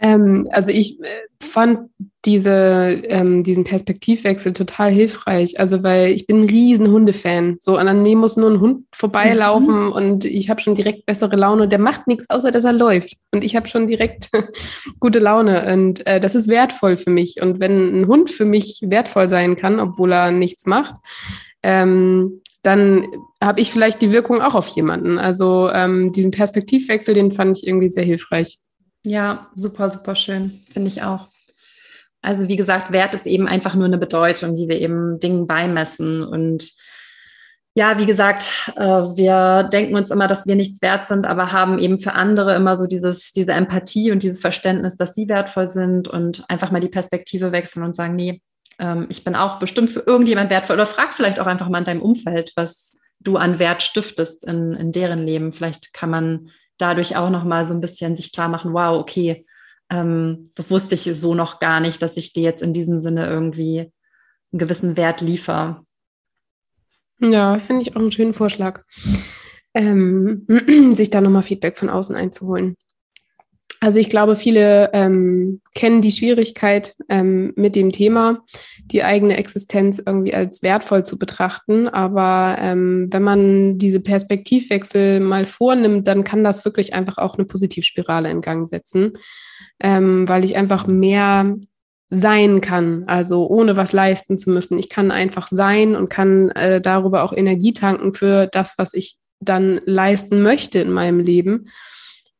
Ähm, 0.01 0.49
also 0.51 0.71
ich 0.71 0.99
äh, 0.99 1.05
fand 1.39 1.89
diese, 2.25 3.01
ähm, 3.05 3.43
diesen 3.43 3.63
Perspektivwechsel 3.63 4.53
total 4.53 4.91
hilfreich. 4.91 5.59
Also 5.59 5.83
weil 5.83 6.11
ich 6.11 6.25
bin 6.27 6.41
ein 6.41 6.49
riesen 6.49 6.87
Hundefan. 6.89 7.57
So 7.61 7.77
an 7.77 7.87
einem 7.87 8.17
muss 8.17 8.35
nur 8.35 8.49
ein 8.49 8.59
Hund 8.59 8.85
vorbeilaufen 8.91 9.85
mhm. 9.85 9.91
und 9.91 10.25
ich 10.25 10.49
habe 10.49 10.59
schon 10.59 10.75
direkt 10.75 11.05
bessere 11.05 11.35
Laune. 11.35 11.67
Der 11.67 11.79
macht 11.79 12.07
nichts, 12.07 12.29
außer 12.29 12.51
dass 12.51 12.63
er 12.63 12.73
läuft. 12.73 13.15
Und 13.31 13.43
ich 13.43 13.55
habe 13.55 13.67
schon 13.67 13.87
direkt 13.87 14.29
gute 14.99 15.19
Laune. 15.19 15.71
Und 15.71 16.05
äh, 16.07 16.19
das 16.19 16.35
ist 16.35 16.47
wertvoll 16.47 16.97
für 16.97 17.11
mich. 17.11 17.41
Und 17.41 17.59
wenn 17.59 18.01
ein 18.01 18.07
Hund 18.07 18.31
für 18.31 18.45
mich 18.45 18.81
wertvoll 18.83 19.29
sein 19.29 19.55
kann, 19.55 19.79
obwohl 19.79 20.11
er 20.11 20.31
nichts 20.31 20.65
macht, 20.65 20.95
ähm, 21.63 22.41
dann 22.63 23.07
habe 23.41 23.61
ich 23.61 23.71
vielleicht 23.71 24.01
die 24.01 24.11
Wirkung 24.11 24.41
auch 24.41 24.55
auf 24.55 24.67
jemanden. 24.67 25.17
Also 25.17 25.69
ähm, 25.71 26.11
diesen 26.11 26.31
Perspektivwechsel, 26.31 27.13
den 27.13 27.31
fand 27.31 27.57
ich 27.57 27.67
irgendwie 27.67 27.89
sehr 27.89 28.03
hilfreich. 28.03 28.59
Ja, 29.03 29.49
super, 29.55 29.89
super 29.89 30.15
schön, 30.15 30.61
finde 30.71 30.89
ich 30.89 31.01
auch. 31.01 31.27
Also 32.21 32.47
wie 32.47 32.55
gesagt, 32.55 32.91
Wert 32.91 33.15
ist 33.15 33.25
eben 33.25 33.47
einfach 33.47 33.73
nur 33.73 33.85
eine 33.85 33.97
Bedeutung, 33.97 34.53
die 34.53 34.67
wir 34.67 34.79
eben 34.79 35.19
Dingen 35.19 35.47
beimessen. 35.47 36.23
Und 36.23 36.71
ja, 37.73 37.97
wie 37.97 38.05
gesagt, 38.05 38.71
äh, 38.75 38.83
wir 38.83 39.63
denken 39.71 39.95
uns 39.95 40.11
immer, 40.11 40.27
dass 40.27 40.45
wir 40.45 40.55
nichts 40.55 40.81
wert 40.81 41.07
sind, 41.07 41.25
aber 41.25 41.51
haben 41.51 41.79
eben 41.79 41.97
für 41.97 42.13
andere 42.13 42.53
immer 42.53 42.75
so 42.75 42.85
dieses, 42.85 43.31
diese 43.31 43.53
Empathie 43.53 44.11
und 44.11 44.21
dieses 44.21 44.39
Verständnis, 44.39 44.97
dass 44.97 45.15
sie 45.15 45.27
wertvoll 45.29 45.67
sind 45.67 46.07
und 46.07 46.43
einfach 46.47 46.69
mal 46.69 46.81
die 46.81 46.89
Perspektive 46.89 47.51
wechseln 47.51 47.83
und 47.83 47.95
sagen, 47.95 48.15
nee, 48.15 48.41
ähm, 48.77 49.07
ich 49.09 49.23
bin 49.23 49.35
auch 49.35 49.57
bestimmt 49.57 49.89
für 49.89 50.01
irgendjemand 50.01 50.51
wertvoll. 50.51 50.75
Oder 50.75 50.85
frag 50.85 51.13
vielleicht 51.13 51.39
auch 51.39 51.47
einfach 51.47 51.69
mal 51.69 51.79
in 51.79 51.85
deinem 51.85 52.01
Umfeld, 52.03 52.51
was 52.55 52.99
du 53.19 53.37
an 53.37 53.57
Wert 53.57 53.81
stiftest 53.81 54.45
in, 54.45 54.73
in 54.73 54.91
deren 54.91 55.19
Leben. 55.19 55.53
Vielleicht 55.53 55.93
kann 55.93 56.09
man 56.09 56.49
dadurch 56.81 57.15
auch 57.15 57.29
noch 57.29 57.43
mal 57.43 57.65
so 57.65 57.73
ein 57.73 57.81
bisschen 57.81 58.15
sich 58.15 58.31
klar 58.31 58.49
machen, 58.49 58.73
wow, 58.73 58.99
okay, 58.99 59.45
ähm, 59.89 60.51
das 60.55 60.71
wusste 60.71 60.95
ich 60.95 61.03
so 61.03 61.35
noch 61.35 61.59
gar 61.59 61.79
nicht, 61.79 62.01
dass 62.01 62.17
ich 62.17 62.33
dir 62.33 62.43
jetzt 62.43 62.61
in 62.61 62.73
diesem 62.73 62.99
Sinne 62.99 63.27
irgendwie 63.27 63.91
einen 64.51 64.59
gewissen 64.59 64.97
Wert 64.97 65.21
liefere. 65.21 65.85
Ja, 67.19 67.59
finde 67.59 67.83
ich 67.83 67.95
auch 67.95 68.01
einen 68.01 68.11
schönen 68.11 68.33
Vorschlag, 68.33 68.83
ähm, 69.73 70.47
sich 70.95 71.09
da 71.09 71.21
nochmal 71.21 71.43
Feedback 71.43 71.77
von 71.77 71.89
außen 71.89 72.15
einzuholen. 72.15 72.75
Also 73.83 73.97
ich 73.97 74.11
glaube, 74.11 74.35
viele 74.35 74.91
ähm, 74.93 75.59
kennen 75.73 76.01
die 76.01 76.11
Schwierigkeit 76.11 76.93
ähm, 77.09 77.51
mit 77.55 77.75
dem 77.75 77.91
Thema, 77.91 78.43
die 78.85 79.03
eigene 79.03 79.37
Existenz 79.37 79.99
irgendwie 80.05 80.35
als 80.35 80.61
wertvoll 80.61 81.03
zu 81.03 81.17
betrachten. 81.17 81.89
Aber 81.89 82.57
ähm, 82.59 83.07
wenn 83.09 83.23
man 83.23 83.79
diese 83.79 83.99
Perspektivwechsel 83.99 85.19
mal 85.19 85.47
vornimmt, 85.47 86.07
dann 86.07 86.23
kann 86.23 86.43
das 86.43 86.63
wirklich 86.63 86.93
einfach 86.93 87.17
auch 87.17 87.39
eine 87.39 87.45
Positivspirale 87.45 88.29
in 88.29 88.41
Gang 88.41 88.69
setzen, 88.69 89.13
ähm, 89.79 90.29
weil 90.29 90.45
ich 90.45 90.55
einfach 90.57 90.85
mehr 90.85 91.55
sein 92.11 92.61
kann, 92.61 93.05
also 93.07 93.47
ohne 93.47 93.77
was 93.77 93.93
leisten 93.93 94.37
zu 94.37 94.51
müssen. 94.51 94.77
Ich 94.77 94.89
kann 94.89 95.09
einfach 95.09 95.47
sein 95.47 95.95
und 95.95 96.09
kann 96.09 96.51
äh, 96.51 96.81
darüber 96.81 97.23
auch 97.23 97.33
Energie 97.33 97.73
tanken 97.73 98.13
für 98.13 98.45
das, 98.45 98.75
was 98.77 98.93
ich 98.93 99.17
dann 99.39 99.81
leisten 99.85 100.43
möchte 100.43 100.77
in 100.77 100.91
meinem 100.91 101.19
Leben 101.19 101.67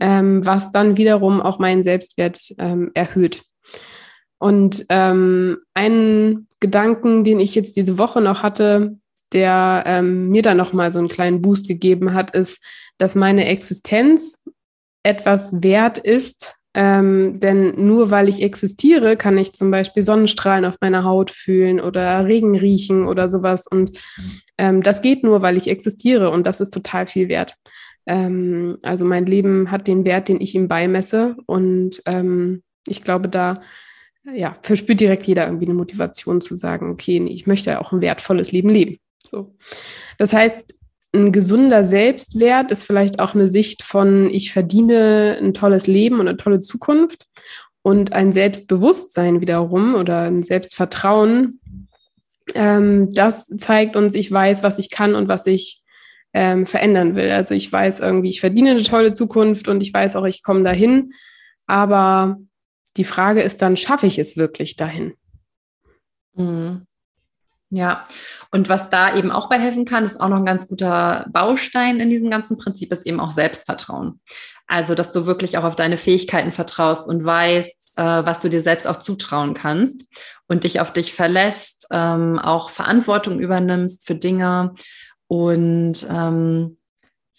ähm, 0.02 0.46
was 0.46 0.72
dann 0.72 0.98
wiederum 0.98 1.40
auch 1.40 1.60
meinen 1.60 1.84
Selbstwert 1.84 2.40
ähm, 2.58 2.92
erhöht. 2.96 3.44
Und 4.40 4.86
ähm, 4.90 5.60
einen 5.76 6.48
Gedanken, 6.60 7.24
den 7.24 7.40
ich 7.40 7.54
jetzt 7.54 7.78
diese 7.78 8.00
Woche 8.00 8.20
noch 8.20 8.42
hatte, 8.42 8.98
der 9.32 9.84
ähm, 9.86 10.30
mir 10.30 10.42
dann 10.42 10.58
noch 10.58 10.74
mal 10.74 10.92
so 10.92 11.00
einen 11.00 11.08
kleinen 11.08 11.42
Boost 11.42 11.68
gegeben 11.68 12.14
hat, 12.14 12.36
ist, 12.36 12.62
dass 12.98 13.16
meine 13.16 13.46
Existenz 13.46 14.44
etwas 15.04 15.62
wert 15.64 16.00
ist, 16.00 16.56
ähm, 16.74 17.40
denn 17.40 17.86
nur 17.86 18.10
weil 18.10 18.28
ich 18.28 18.42
existiere, 18.42 19.18
kann 19.18 19.38
ich 19.38 19.54
zum 19.54 19.70
Beispiel 19.70 20.04
Sonnenstrahlen 20.04 20.66
auf 20.66 20.76
meiner 20.82 21.04
Haut 21.04 21.30
fühlen 21.30 21.80
oder 21.80 22.26
Regen 22.26 22.58
riechen 22.58 23.06
oder 23.06 23.30
sowas. 23.30 23.68
Und 23.68 24.00
ähm, 24.58 24.82
das 24.82 25.02
geht 25.02 25.24
nur, 25.24 25.42
weil 25.44 25.58
ich 25.58 25.68
existiere 25.68 26.32
und 26.32 26.48
das 26.48 26.60
ist 26.60 26.74
total 26.74 27.06
viel 27.06 27.30
wert. 27.30 27.56
Ähm, 28.06 28.78
also 28.84 29.06
mein 29.06 29.26
Leben 29.26 29.72
hat 29.72 29.88
den 29.88 30.06
Wert, 30.06 30.28
den 30.28 30.42
ich 30.42 30.56
ihm 30.56 30.68
beimesse. 30.68 31.36
Und 31.46 32.02
ähm, 32.06 32.64
ich 32.88 33.04
glaube, 33.04 33.30
da 33.30 33.62
ja, 34.24 34.56
verspürt 34.62 35.00
direkt 35.00 35.26
jeder 35.26 35.46
irgendwie 35.46 35.66
eine 35.66 35.74
Motivation 35.74 36.42
zu 36.42 36.56
sagen, 36.56 36.92
okay, 36.92 37.20
nee, 37.20 37.32
ich 37.32 37.48
möchte 37.48 37.80
auch 37.80 37.92
ein 37.92 38.02
wertvolles 38.02 38.52
Leben 38.52 38.70
leben. 38.70 38.98
So. 39.24 39.56
Das 40.18 40.34
heißt, 40.34 40.76
ein 41.14 41.32
gesunder 41.32 41.84
Selbstwert 41.84 42.72
ist 42.72 42.86
vielleicht 42.86 43.20
auch 43.20 43.36
eine 43.36 43.48
Sicht 43.48 43.84
von, 43.84 44.30
ich 44.30 44.54
verdiene 44.54 45.38
ein 45.42 45.54
tolles 45.54 45.88
Leben 45.88 46.20
und 46.20 46.28
eine 46.28 46.38
tolle 46.38 46.62
Zukunft. 46.62 47.28
Und 47.84 48.14
ein 48.14 48.32
Selbstbewusstsein 48.32 49.42
wiederum 49.42 49.96
oder 49.96 50.22
ein 50.22 50.44
Selbstvertrauen, 50.44 51.60
ähm, 52.54 53.12
das 53.12 53.48
zeigt 53.58 53.96
uns, 53.96 54.14
ich 54.14 54.32
weiß, 54.32 54.62
was 54.62 54.78
ich 54.78 54.92
kann 54.92 55.16
und 55.16 55.28
was 55.28 55.48
ich 55.48 55.82
ähm, 56.34 56.66
verändern 56.66 57.16
will. 57.16 57.32
Also 57.32 57.54
ich 57.54 57.72
weiß 57.72 58.00
irgendwie, 58.00 58.30
ich 58.30 58.40
verdiene 58.40 58.72
eine 58.72 58.84
tolle 58.84 59.14
Zukunft 59.14 59.68
und 59.68 59.82
ich 59.82 59.94
weiß 59.94 60.16
auch, 60.16 60.26
ich 60.26 60.44
komme 60.44 60.64
dahin. 60.64 61.14
Aber 61.68 62.38
die 62.98 63.04
Frage 63.04 63.42
ist 63.42 63.62
dann, 63.62 63.78
schaffe 63.78 64.08
ich 64.08 64.20
es 64.20 64.38
wirklich 64.38 64.76
dahin? 64.76 65.14
Mhm. 66.36 66.86
Ja, 67.74 68.04
und 68.52 68.68
was 68.68 68.90
da 68.90 69.16
eben 69.16 69.32
auch 69.32 69.48
bei 69.48 69.58
helfen 69.58 69.86
kann, 69.86 70.04
ist 70.04 70.20
auch 70.20 70.28
noch 70.28 70.40
ein 70.40 70.46
ganz 70.46 70.68
guter 70.68 71.26
Baustein 71.32 72.02
in 72.02 72.10
diesem 72.10 72.30
ganzen 72.30 72.58
Prinzip, 72.58 72.92
ist 72.92 73.08
eben 73.08 73.22
auch 73.22 73.32
Selbstvertrauen. 73.32 74.20
Also, 74.68 74.94
dass 74.94 75.12
du 75.12 75.26
wirklich 75.26 75.58
auch 75.58 75.64
auf 75.64 75.78
deine 75.78 75.96
Fähigkeiten 75.96 76.52
vertraust 76.52 77.08
und 77.08 77.24
weißt, 77.24 77.94
äh, 77.98 78.04
was 78.04 78.42
du 78.42 78.50
dir 78.50 78.62
selbst 78.62 78.88
auch 78.88 78.98
zutrauen 78.98 79.54
kannst 79.54 80.06
und 80.48 80.66
dich 80.66 80.82
auf 80.82 80.92
dich 80.92 81.14
verlässt, 81.14 81.88
ähm, 81.92 82.40
auch 82.40 82.70
Verantwortung 82.70 83.40
übernimmst 83.40 84.06
für 84.06 84.16
Dinge 84.16 84.76
und 85.32 86.06
ähm, 86.10 86.76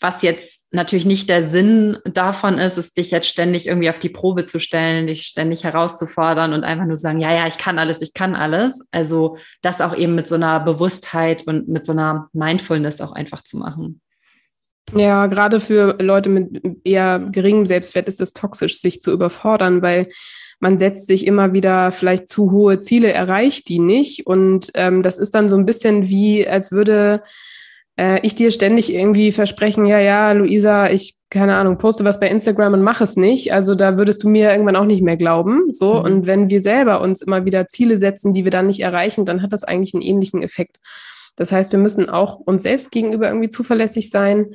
was 0.01 0.23
jetzt 0.23 0.65
natürlich 0.71 1.05
nicht 1.05 1.29
der 1.29 1.51
Sinn 1.51 1.99
davon 2.07 2.57
ist, 2.57 2.79
ist 2.79 2.97
dich 2.97 3.11
jetzt 3.11 3.29
ständig 3.29 3.67
irgendwie 3.67 3.91
auf 3.91 3.99
die 3.99 4.09
Probe 4.09 4.47
zu 4.47 4.61
stellen, 4.61 5.09
dich 5.09 5.25
ständig 5.27 5.63
herauszufordern 5.63 6.55
und 6.55 6.65
einfach 6.65 6.87
nur 6.87 6.97
sagen, 6.97 7.21
ja, 7.21 7.35
ja, 7.35 7.47
ich 7.47 7.59
kann 7.59 7.79
alles, 7.79 8.01
ich 8.01 8.15
kann 8.15 8.35
alles. 8.35 8.81
Also 8.93 9.37
das 9.61 9.83
auch 9.83 9.95
eben 9.95 10.15
mit 10.15 10.27
so 10.27 10.37
einer 10.37 10.59
Bewusstheit 10.61 11.47
und 11.47 11.69
mit 11.69 11.85
so 11.85 11.93
einer 11.93 12.31
Mindfulness 12.33 13.03
auch 13.03 13.13
einfach 13.13 13.45
zu 13.45 13.59
machen. 13.59 14.01
Ja, 14.95 15.27
gerade 15.27 15.61
für 15.61 15.99
Leute 16.01 16.31
mit 16.31 16.63
eher 16.85 17.19
geringem 17.19 17.67
Selbstwert 17.67 18.09
ist 18.09 18.23
es 18.23 18.33
toxisch, 18.33 18.81
sich 18.81 19.03
zu 19.03 19.13
überfordern, 19.13 19.83
weil 19.83 20.09
man 20.61 20.79
setzt 20.79 21.09
sich 21.09 21.27
immer 21.27 21.53
wieder 21.53 21.93
vielleicht 21.93 22.31
zu 22.31 22.53
hohe 22.53 22.81
Ziele, 22.81 23.13
erreicht 23.13 23.69
die 23.69 23.81
nicht. 23.81 24.27
Und 24.27 24.71
ähm, 24.77 25.03
das 25.03 25.19
ist 25.19 25.35
dann 25.35 25.51
so 25.51 25.59
ein 25.59 25.67
bisschen 25.67 26.09
wie, 26.09 26.49
als 26.49 26.73
würde 26.73 27.23
äh, 27.97 28.21
ich 28.23 28.35
dir 28.35 28.51
ständig 28.51 28.93
irgendwie 28.93 29.33
versprechen, 29.33 29.87
ja, 29.87 30.01
ja, 30.01 30.33
Luisa, 30.33 30.91
ich, 30.91 31.17
keine 31.31 31.57
Ahnung, 31.57 31.79
poste 31.79 32.05
was 32.05 32.21
bei 32.21 32.29
Instagram 32.29 32.75
und 32.75 32.83
mache 32.83 33.05
es 33.05 33.17
nicht. 33.17 33.53
Also 33.53 33.75
da 33.75 33.97
würdest 33.97 34.23
du 34.23 34.29
mir 34.29 34.51
irgendwann 34.51 34.77
auch 34.77 34.85
nicht 34.85 35.03
mehr 35.03 35.17
glauben. 35.17 35.73
So. 35.73 35.95
Mhm. 35.95 36.01
Und 36.01 36.27
wenn 36.27 36.51
wir 36.51 36.63
selber 36.63 37.01
uns 37.01 37.23
immer 37.23 37.45
wieder 37.45 37.69
Ziele 37.69 37.99
setzen, 37.99 38.35
die 38.35 38.45
wir 38.45 38.51
dann 38.51 38.67
nicht 38.67 38.81
erreichen, 38.81 39.25
dann 39.25 39.43
hat 39.43 39.53
das 39.53 39.65
eigentlich 39.65 39.95
einen 39.95 40.03
ähnlichen 40.03 40.43
Effekt. 40.43 40.79
Das 41.37 41.53
heißt, 41.53 41.73
wir 41.73 41.79
müssen 41.79 42.09
auch 42.09 42.37
uns 42.37 42.63
selbst 42.63 42.91
gegenüber 42.91 43.29
irgendwie 43.29 43.49
zuverlässig 43.49 44.11
sein, 44.11 44.55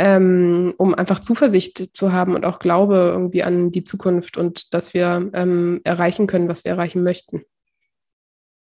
ähm, 0.00 0.74
um 0.76 0.94
einfach 0.94 1.20
Zuversicht 1.20 1.90
zu 1.92 2.12
haben 2.12 2.34
und 2.34 2.44
auch 2.44 2.58
Glaube 2.58 3.10
irgendwie 3.12 3.42
an 3.42 3.70
die 3.72 3.84
Zukunft 3.84 4.36
und 4.36 4.72
dass 4.72 4.94
wir 4.94 5.30
ähm, 5.32 5.80
erreichen 5.84 6.26
können, 6.26 6.48
was 6.48 6.64
wir 6.64 6.72
erreichen 6.72 7.02
möchten. 7.02 7.42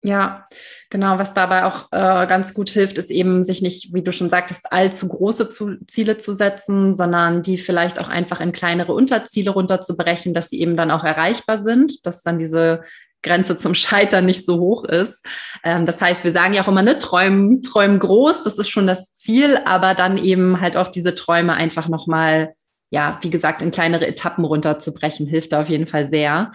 Ja, 0.03 0.47
genau. 0.89 1.19
Was 1.19 1.35
dabei 1.35 1.65
auch 1.67 1.89
äh, 1.93 2.27
ganz 2.27 2.55
gut 2.55 2.71
hilft, 2.71 2.97
ist 2.97 3.11
eben, 3.11 3.43
sich 3.43 3.61
nicht, 3.61 3.93
wie 3.93 4.03
du 4.03 4.13
schon 4.13 4.31
sagtest, 4.31 4.73
allzu 4.73 5.09
große 5.09 5.51
zu 5.51 5.77
Ziele 5.87 6.17
zu 6.17 6.33
setzen, 6.33 6.97
sondern 6.97 7.43
die 7.43 7.59
vielleicht 7.59 7.99
auch 7.99 8.09
einfach 8.09 8.41
in 8.41 8.53
kleinere 8.53 8.95
Unterziele 8.95 9.51
runterzubrechen, 9.51 10.33
dass 10.33 10.49
sie 10.49 10.61
eben 10.61 10.77
dann 10.77 10.91
auch 10.91 11.05
erreichbar 11.05 11.61
sind, 11.61 12.07
dass 12.07 12.23
dann 12.23 12.39
diese 12.39 12.81
Grenze 13.23 13.59
zum 13.59 13.75
Scheitern 13.75 14.25
nicht 14.25 14.47
so 14.47 14.59
hoch 14.59 14.85
ist. 14.85 15.27
Ähm, 15.63 15.85
das 15.85 16.01
heißt, 16.01 16.25
wir 16.25 16.33
sagen 16.33 16.55
ja 16.55 16.63
auch 16.63 16.69
immer, 16.69 16.83
ne, 16.83 16.99
träumen, 16.99 17.63
träumen 17.63 17.99
groß, 17.99 18.43
das 18.43 18.59
ist 18.59 18.71
schon 18.71 18.87
das 18.87 19.13
Ziel, 19.13 19.59
aber 19.67 19.95
dann 19.95 20.17
eben 20.17 20.63
halt 20.63 20.79
auch 20.79 20.89
diese 20.89 21.15
Träume 21.15 21.53
einfach 21.53 21.89
nochmal, 21.89 22.55
ja, 22.89 23.19
wie 23.21 23.31
gesagt, 23.31 23.61
in 23.61 23.71
kleinere 23.71 24.07
Etappen 24.07 24.45
runterzubrechen, 24.45 25.27
hilft 25.27 25.53
da 25.53 25.61
auf 25.61 25.69
jeden 25.69 25.87
Fall 25.87 26.09
sehr 26.09 26.51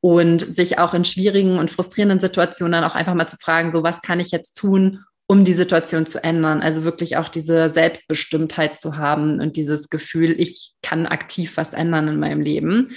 und 0.00 0.40
sich 0.40 0.78
auch 0.78 0.94
in 0.94 1.04
schwierigen 1.04 1.58
und 1.58 1.70
frustrierenden 1.70 2.20
Situationen 2.20 2.72
dann 2.72 2.84
auch 2.84 2.94
einfach 2.94 3.14
mal 3.14 3.28
zu 3.28 3.36
fragen, 3.36 3.72
so 3.72 3.82
was 3.82 4.02
kann 4.02 4.20
ich 4.20 4.30
jetzt 4.30 4.56
tun, 4.56 5.04
um 5.26 5.44
die 5.44 5.52
Situation 5.52 6.06
zu 6.06 6.24
ändern. 6.24 6.62
Also 6.62 6.84
wirklich 6.84 7.16
auch 7.16 7.28
diese 7.28 7.70
Selbstbestimmtheit 7.70 8.80
zu 8.80 8.96
haben 8.96 9.40
und 9.40 9.56
dieses 9.56 9.88
Gefühl, 9.88 10.34
ich 10.38 10.72
kann 10.82 11.06
aktiv 11.06 11.56
was 11.56 11.72
ändern 11.72 12.08
in 12.08 12.18
meinem 12.18 12.40
Leben. 12.40 12.90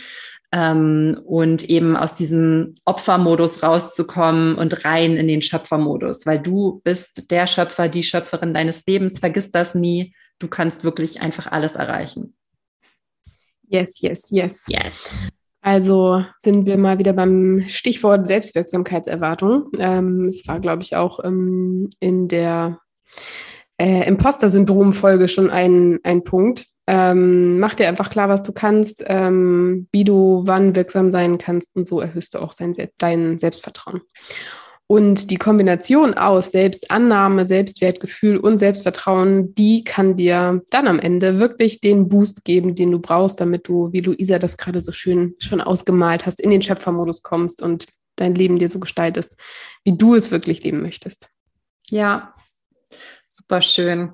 Ähm, 0.52 1.20
und 1.26 1.63
eben 1.70 1.98
aus 1.98 2.16
diesem 2.16 2.76
Opfermodus 2.86 3.63
rauszukommen 3.63 4.56
und 4.56 4.86
rein 4.86 5.18
in 5.18 5.28
den 5.28 5.42
Schöpfermodus, 5.42 6.26
weil 6.26 6.39
du 6.39 6.82
bist 6.84 7.32
der 7.32 7.48
Schöpfer, 7.48 7.89
die 7.89 8.04
Schöpferin 8.04 8.54
deines 8.54 8.84
Lebens, 8.86 9.20
vergiss 9.20 9.52
das 9.52 9.74
nie. 9.74 10.16
Du 10.39 10.48
kannst 10.48 10.84
wirklich 10.84 11.22
einfach 11.22 11.48
alles 11.52 11.76
erreichen. 11.76 12.36
Yes, 13.68 14.00
yes, 14.02 14.30
yes. 14.30 14.66
Yes. 14.68 15.16
Also 15.63 16.26
sind 16.39 16.65
wir 16.65 16.78
mal 16.78 16.99
wieder 16.99 17.13
beim 17.13 17.63
Stichwort 17.67 18.28
Selbstwirksamkeitserwartung. 18.28 19.69
Ähm, 19.80 20.28
es 20.28 20.45
war, 20.45 20.60
glaube 20.60 20.84
ich, 20.84 20.97
auch 20.97 21.23
ähm, 21.23 21.89
in 22.02 22.28
der 22.28 22.80
äh, 23.78 24.06
Imposter-Syndrom-Folge 24.06 25.30
schon 25.30 25.49
ein, 25.49 25.99
ein 26.04 26.26
Punkt. 26.26 26.65
Ähm, 26.86 27.60
mach 27.60 27.76
dir 27.76 27.88
einfach 27.88 28.10
klar, 28.10 28.28
was 28.28 28.43
du 28.43 28.52
kannst, 28.52 29.06
ähm, 29.08 29.88
wie 29.93 30.04
du 30.04 30.43
wann 30.45 30.76
wirksam 30.76 31.12
sein 31.12 31.38
kannst 31.38 31.69
und 31.76 31.88
so 31.88 32.02
erhöhst 32.02 32.34
du 32.34 32.39
auch 32.39 32.52
sein, 32.52 32.76
dein 32.97 33.39
Selbstvertrauen. 33.39 34.02
Und 34.88 35.32
die 35.32 35.38
Kombination 35.38 36.13
aus 36.13 36.52
Selbstannahme, 36.52 37.46
Selbstwertgefühl 37.46 38.38
und 38.38 38.60
Selbstvertrauen, 38.60 39.56
die 39.56 39.84
kann 39.84 40.17
dir 40.17 40.62
dann 40.69 40.88
am 40.88 41.00
Ende 41.00 41.39
wirklich 41.39 41.80
den 41.80 42.10
Boost 42.10 42.43
geben, 42.43 42.76
den 42.76 42.91
du 42.91 43.00
brauchst, 43.00 43.39
damit 43.39 43.67
du, 43.67 43.91
wie 43.93 44.02
Luisa 44.02 44.39
das 44.39 44.58
gerade 44.58 44.82
so 44.82 44.91
schön 44.91 45.36
schon 45.39 45.62
ausgemalt 45.62 46.26
hast, 46.26 46.41
in 46.41 46.52
den 46.52 46.62
Schöpfermodus 46.62 47.24
kommst 47.24 47.62
und 47.62 47.88
dein 48.17 48.36
Leben 48.36 48.60
dir 48.60 48.69
so 48.69 48.80
gestaltest, 48.80 49.38
wie 49.84 49.98
du 49.98 50.15
es 50.15 50.32
wirklich 50.32 50.63
leben 50.63 50.82
möchtest. 50.82 51.30
Ja, 51.88 52.36
super 53.30 53.62
schön. 53.62 54.13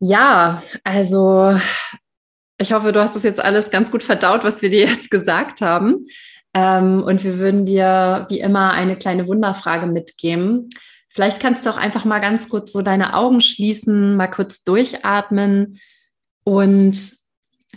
Ja, 0.00 0.62
also 0.82 1.58
ich 2.58 2.72
hoffe, 2.72 2.92
du 2.92 3.00
hast 3.00 3.16
das 3.16 3.22
jetzt 3.22 3.42
alles 3.42 3.70
ganz 3.70 3.90
gut 3.90 4.02
verdaut, 4.02 4.44
was 4.44 4.62
wir 4.62 4.70
dir 4.70 4.86
jetzt 4.86 5.10
gesagt 5.10 5.60
haben. 5.60 6.04
Ähm, 6.54 7.02
und 7.02 7.24
wir 7.24 7.38
würden 7.38 7.66
dir 7.66 8.26
wie 8.28 8.40
immer 8.40 8.72
eine 8.72 8.96
kleine 8.96 9.26
Wunderfrage 9.26 9.86
mitgeben. 9.86 10.70
Vielleicht 11.08 11.40
kannst 11.40 11.66
du 11.66 11.70
auch 11.70 11.76
einfach 11.76 12.04
mal 12.04 12.20
ganz 12.20 12.48
kurz 12.48 12.72
so 12.72 12.82
deine 12.82 13.14
Augen 13.14 13.40
schließen, 13.40 14.16
mal 14.16 14.28
kurz 14.28 14.64
durchatmen 14.64 15.80
und 16.44 17.12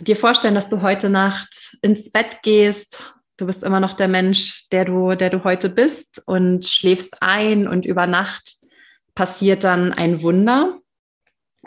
dir 0.00 0.16
vorstellen, 0.16 0.54
dass 0.54 0.68
du 0.68 0.82
heute 0.82 1.10
Nacht 1.10 1.76
ins 1.82 2.10
Bett 2.10 2.42
gehst. 2.42 3.14
Du 3.36 3.46
bist 3.46 3.62
immer 3.62 3.80
noch 3.80 3.94
der 3.94 4.08
Mensch, 4.08 4.68
der 4.70 4.84
du, 4.84 5.14
der 5.14 5.30
du 5.30 5.44
heute 5.44 5.68
bist 5.68 6.22
und 6.26 6.66
schläfst 6.66 7.18
ein 7.20 7.68
und 7.68 7.84
über 7.84 8.06
Nacht 8.06 8.56
passiert 9.14 9.64
dann 9.64 9.92
ein 9.92 10.22
Wunder. 10.22 10.78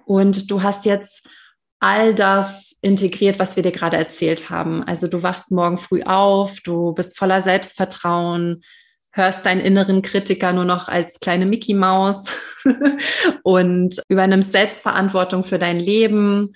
Und 0.06 0.52
du 0.52 0.64
hast 0.64 0.86
jetzt 0.86 1.26
all 1.80 2.14
das 2.14 2.71
integriert, 2.82 3.40
was 3.40 3.56
wir 3.56 3.64
dir 3.64 3.72
gerade 3.72 3.98
erzählt 3.98 4.50
haben. 4.50 4.84
Also 4.84 5.08
du 5.08 5.24
wachst 5.24 5.52
morgen 5.52 5.78
früh 5.78 6.04
auf, 6.04 6.60
du 6.62 6.94
bist 6.94 7.18
voller 7.18 7.42
Selbstvertrauen, 7.42 8.62
hörst 9.12 9.46
deinen 9.46 9.62
inneren 9.62 10.02
Kritiker 10.02 10.54
nur 10.54 10.66
noch 10.66 10.88
als 10.88 11.20
kleine 11.20 11.46
Mickey 11.46 11.74
Maus 11.74 12.26
und 13.44 14.02
übernimmst 14.08 14.54
Selbstverantwortung 14.54 15.44
für 15.44 15.60
dein 15.60 15.80
Leben 15.80 16.54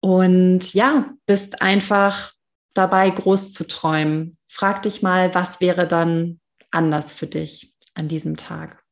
und 0.00 0.72
ja, 0.72 1.10
bist 1.26 1.60
einfach 1.60 2.32
dabei, 2.74 3.10
groß 3.10 3.52
zu 3.52 3.66
träumen. 3.66 4.36
Frag 4.48 4.82
dich 4.82 5.02
mal, 5.02 5.34
was 5.34 5.60
wäre 5.60 5.86
dann 5.86 6.40
anders 6.70 7.12
für 7.12 7.26
dich 7.26 7.74
an 7.94 8.08
diesem 8.08 8.36
Tag? 8.36 8.82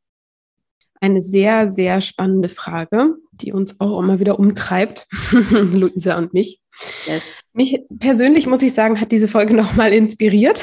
Eine 1.01 1.23
sehr, 1.23 1.71
sehr 1.71 2.01
spannende 2.01 2.49
Frage, 2.49 3.15
die 3.33 3.53
uns 3.53 3.79
auch 3.79 4.01
immer 4.01 4.21
wieder 4.21 4.39
umtreibt, 4.39 5.07
Luisa 5.51 6.17
und 6.17 6.33
mich. 6.33 6.64
Yes. 7.07 7.23
Mich 7.53 7.81
persönlich, 7.99 8.47
muss 8.47 8.63
ich 8.63 8.75
sagen, 8.75 9.01
hat 9.01 9.13
diese 9.13 9.29
Folge 9.29 9.55
nochmal 9.55 9.93
inspiriert. 9.93 10.63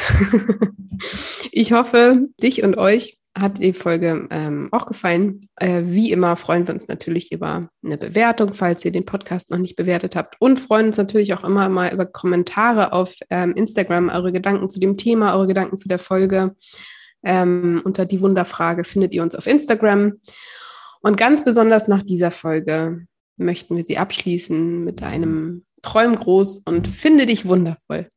ich 1.52 1.74
hoffe, 1.74 2.28
dich 2.42 2.64
und 2.64 2.78
euch 2.78 3.18
hat 3.38 3.60
die 3.60 3.74
Folge 3.74 4.28
ähm, 4.30 4.68
auch 4.72 4.86
gefallen. 4.86 5.48
Äh, 5.56 5.84
wie 5.86 6.12
immer 6.12 6.36
freuen 6.36 6.68
wir 6.68 6.74
uns 6.74 6.90
natürlich 6.90 7.32
über 7.32 7.70
eine 7.84 7.98
Bewertung, 7.98 8.54
falls 8.54 8.84
ihr 8.84 8.92
den 8.92 9.06
Podcast 9.06 9.50
noch 9.50 9.58
nicht 9.58 9.78
bewertet 9.78 10.16
habt. 10.16 10.36
Und 10.40 10.60
freuen 10.60 10.88
uns 10.88 10.98
natürlich 10.98 11.34
auch 11.34 11.46
immer 11.46 11.70
mal 11.70 11.94
über 11.94 12.06
Kommentare 12.06 12.92
auf 12.92 13.16
ähm, 13.30 13.54
Instagram, 13.54 14.10
eure 14.10 14.34
Gedanken 14.34 14.70
zu 14.70 14.80
dem 14.80 14.98
Thema, 14.98 15.34
eure 15.36 15.48
Gedanken 15.48 15.78
zu 15.78 15.88
der 15.88 16.00
Folge. 16.00 16.56
Ähm, 17.24 17.82
unter 17.86 18.06
die 18.06 18.20
Wunderfrage 18.20 18.84
findet 18.84 19.14
ihr 19.14 19.24
uns 19.24 19.36
auf 19.36 19.48
Instagram. 19.48 20.14
Und 21.02 21.16
ganz 21.16 21.46
besonders 21.46 21.88
nach 21.88 22.04
dieser 22.04 22.32
Folge 22.32 23.06
möchten 23.38 23.78
wir 23.78 23.86
sie 23.86 23.98
abschließen 23.98 24.84
mit 24.84 25.04
einem 25.04 25.66
Träum 25.82 26.16
groß 26.16 26.60
und 26.66 26.88
finde 26.88 27.26
dich 27.26 27.48
wundervoll. 27.48 28.10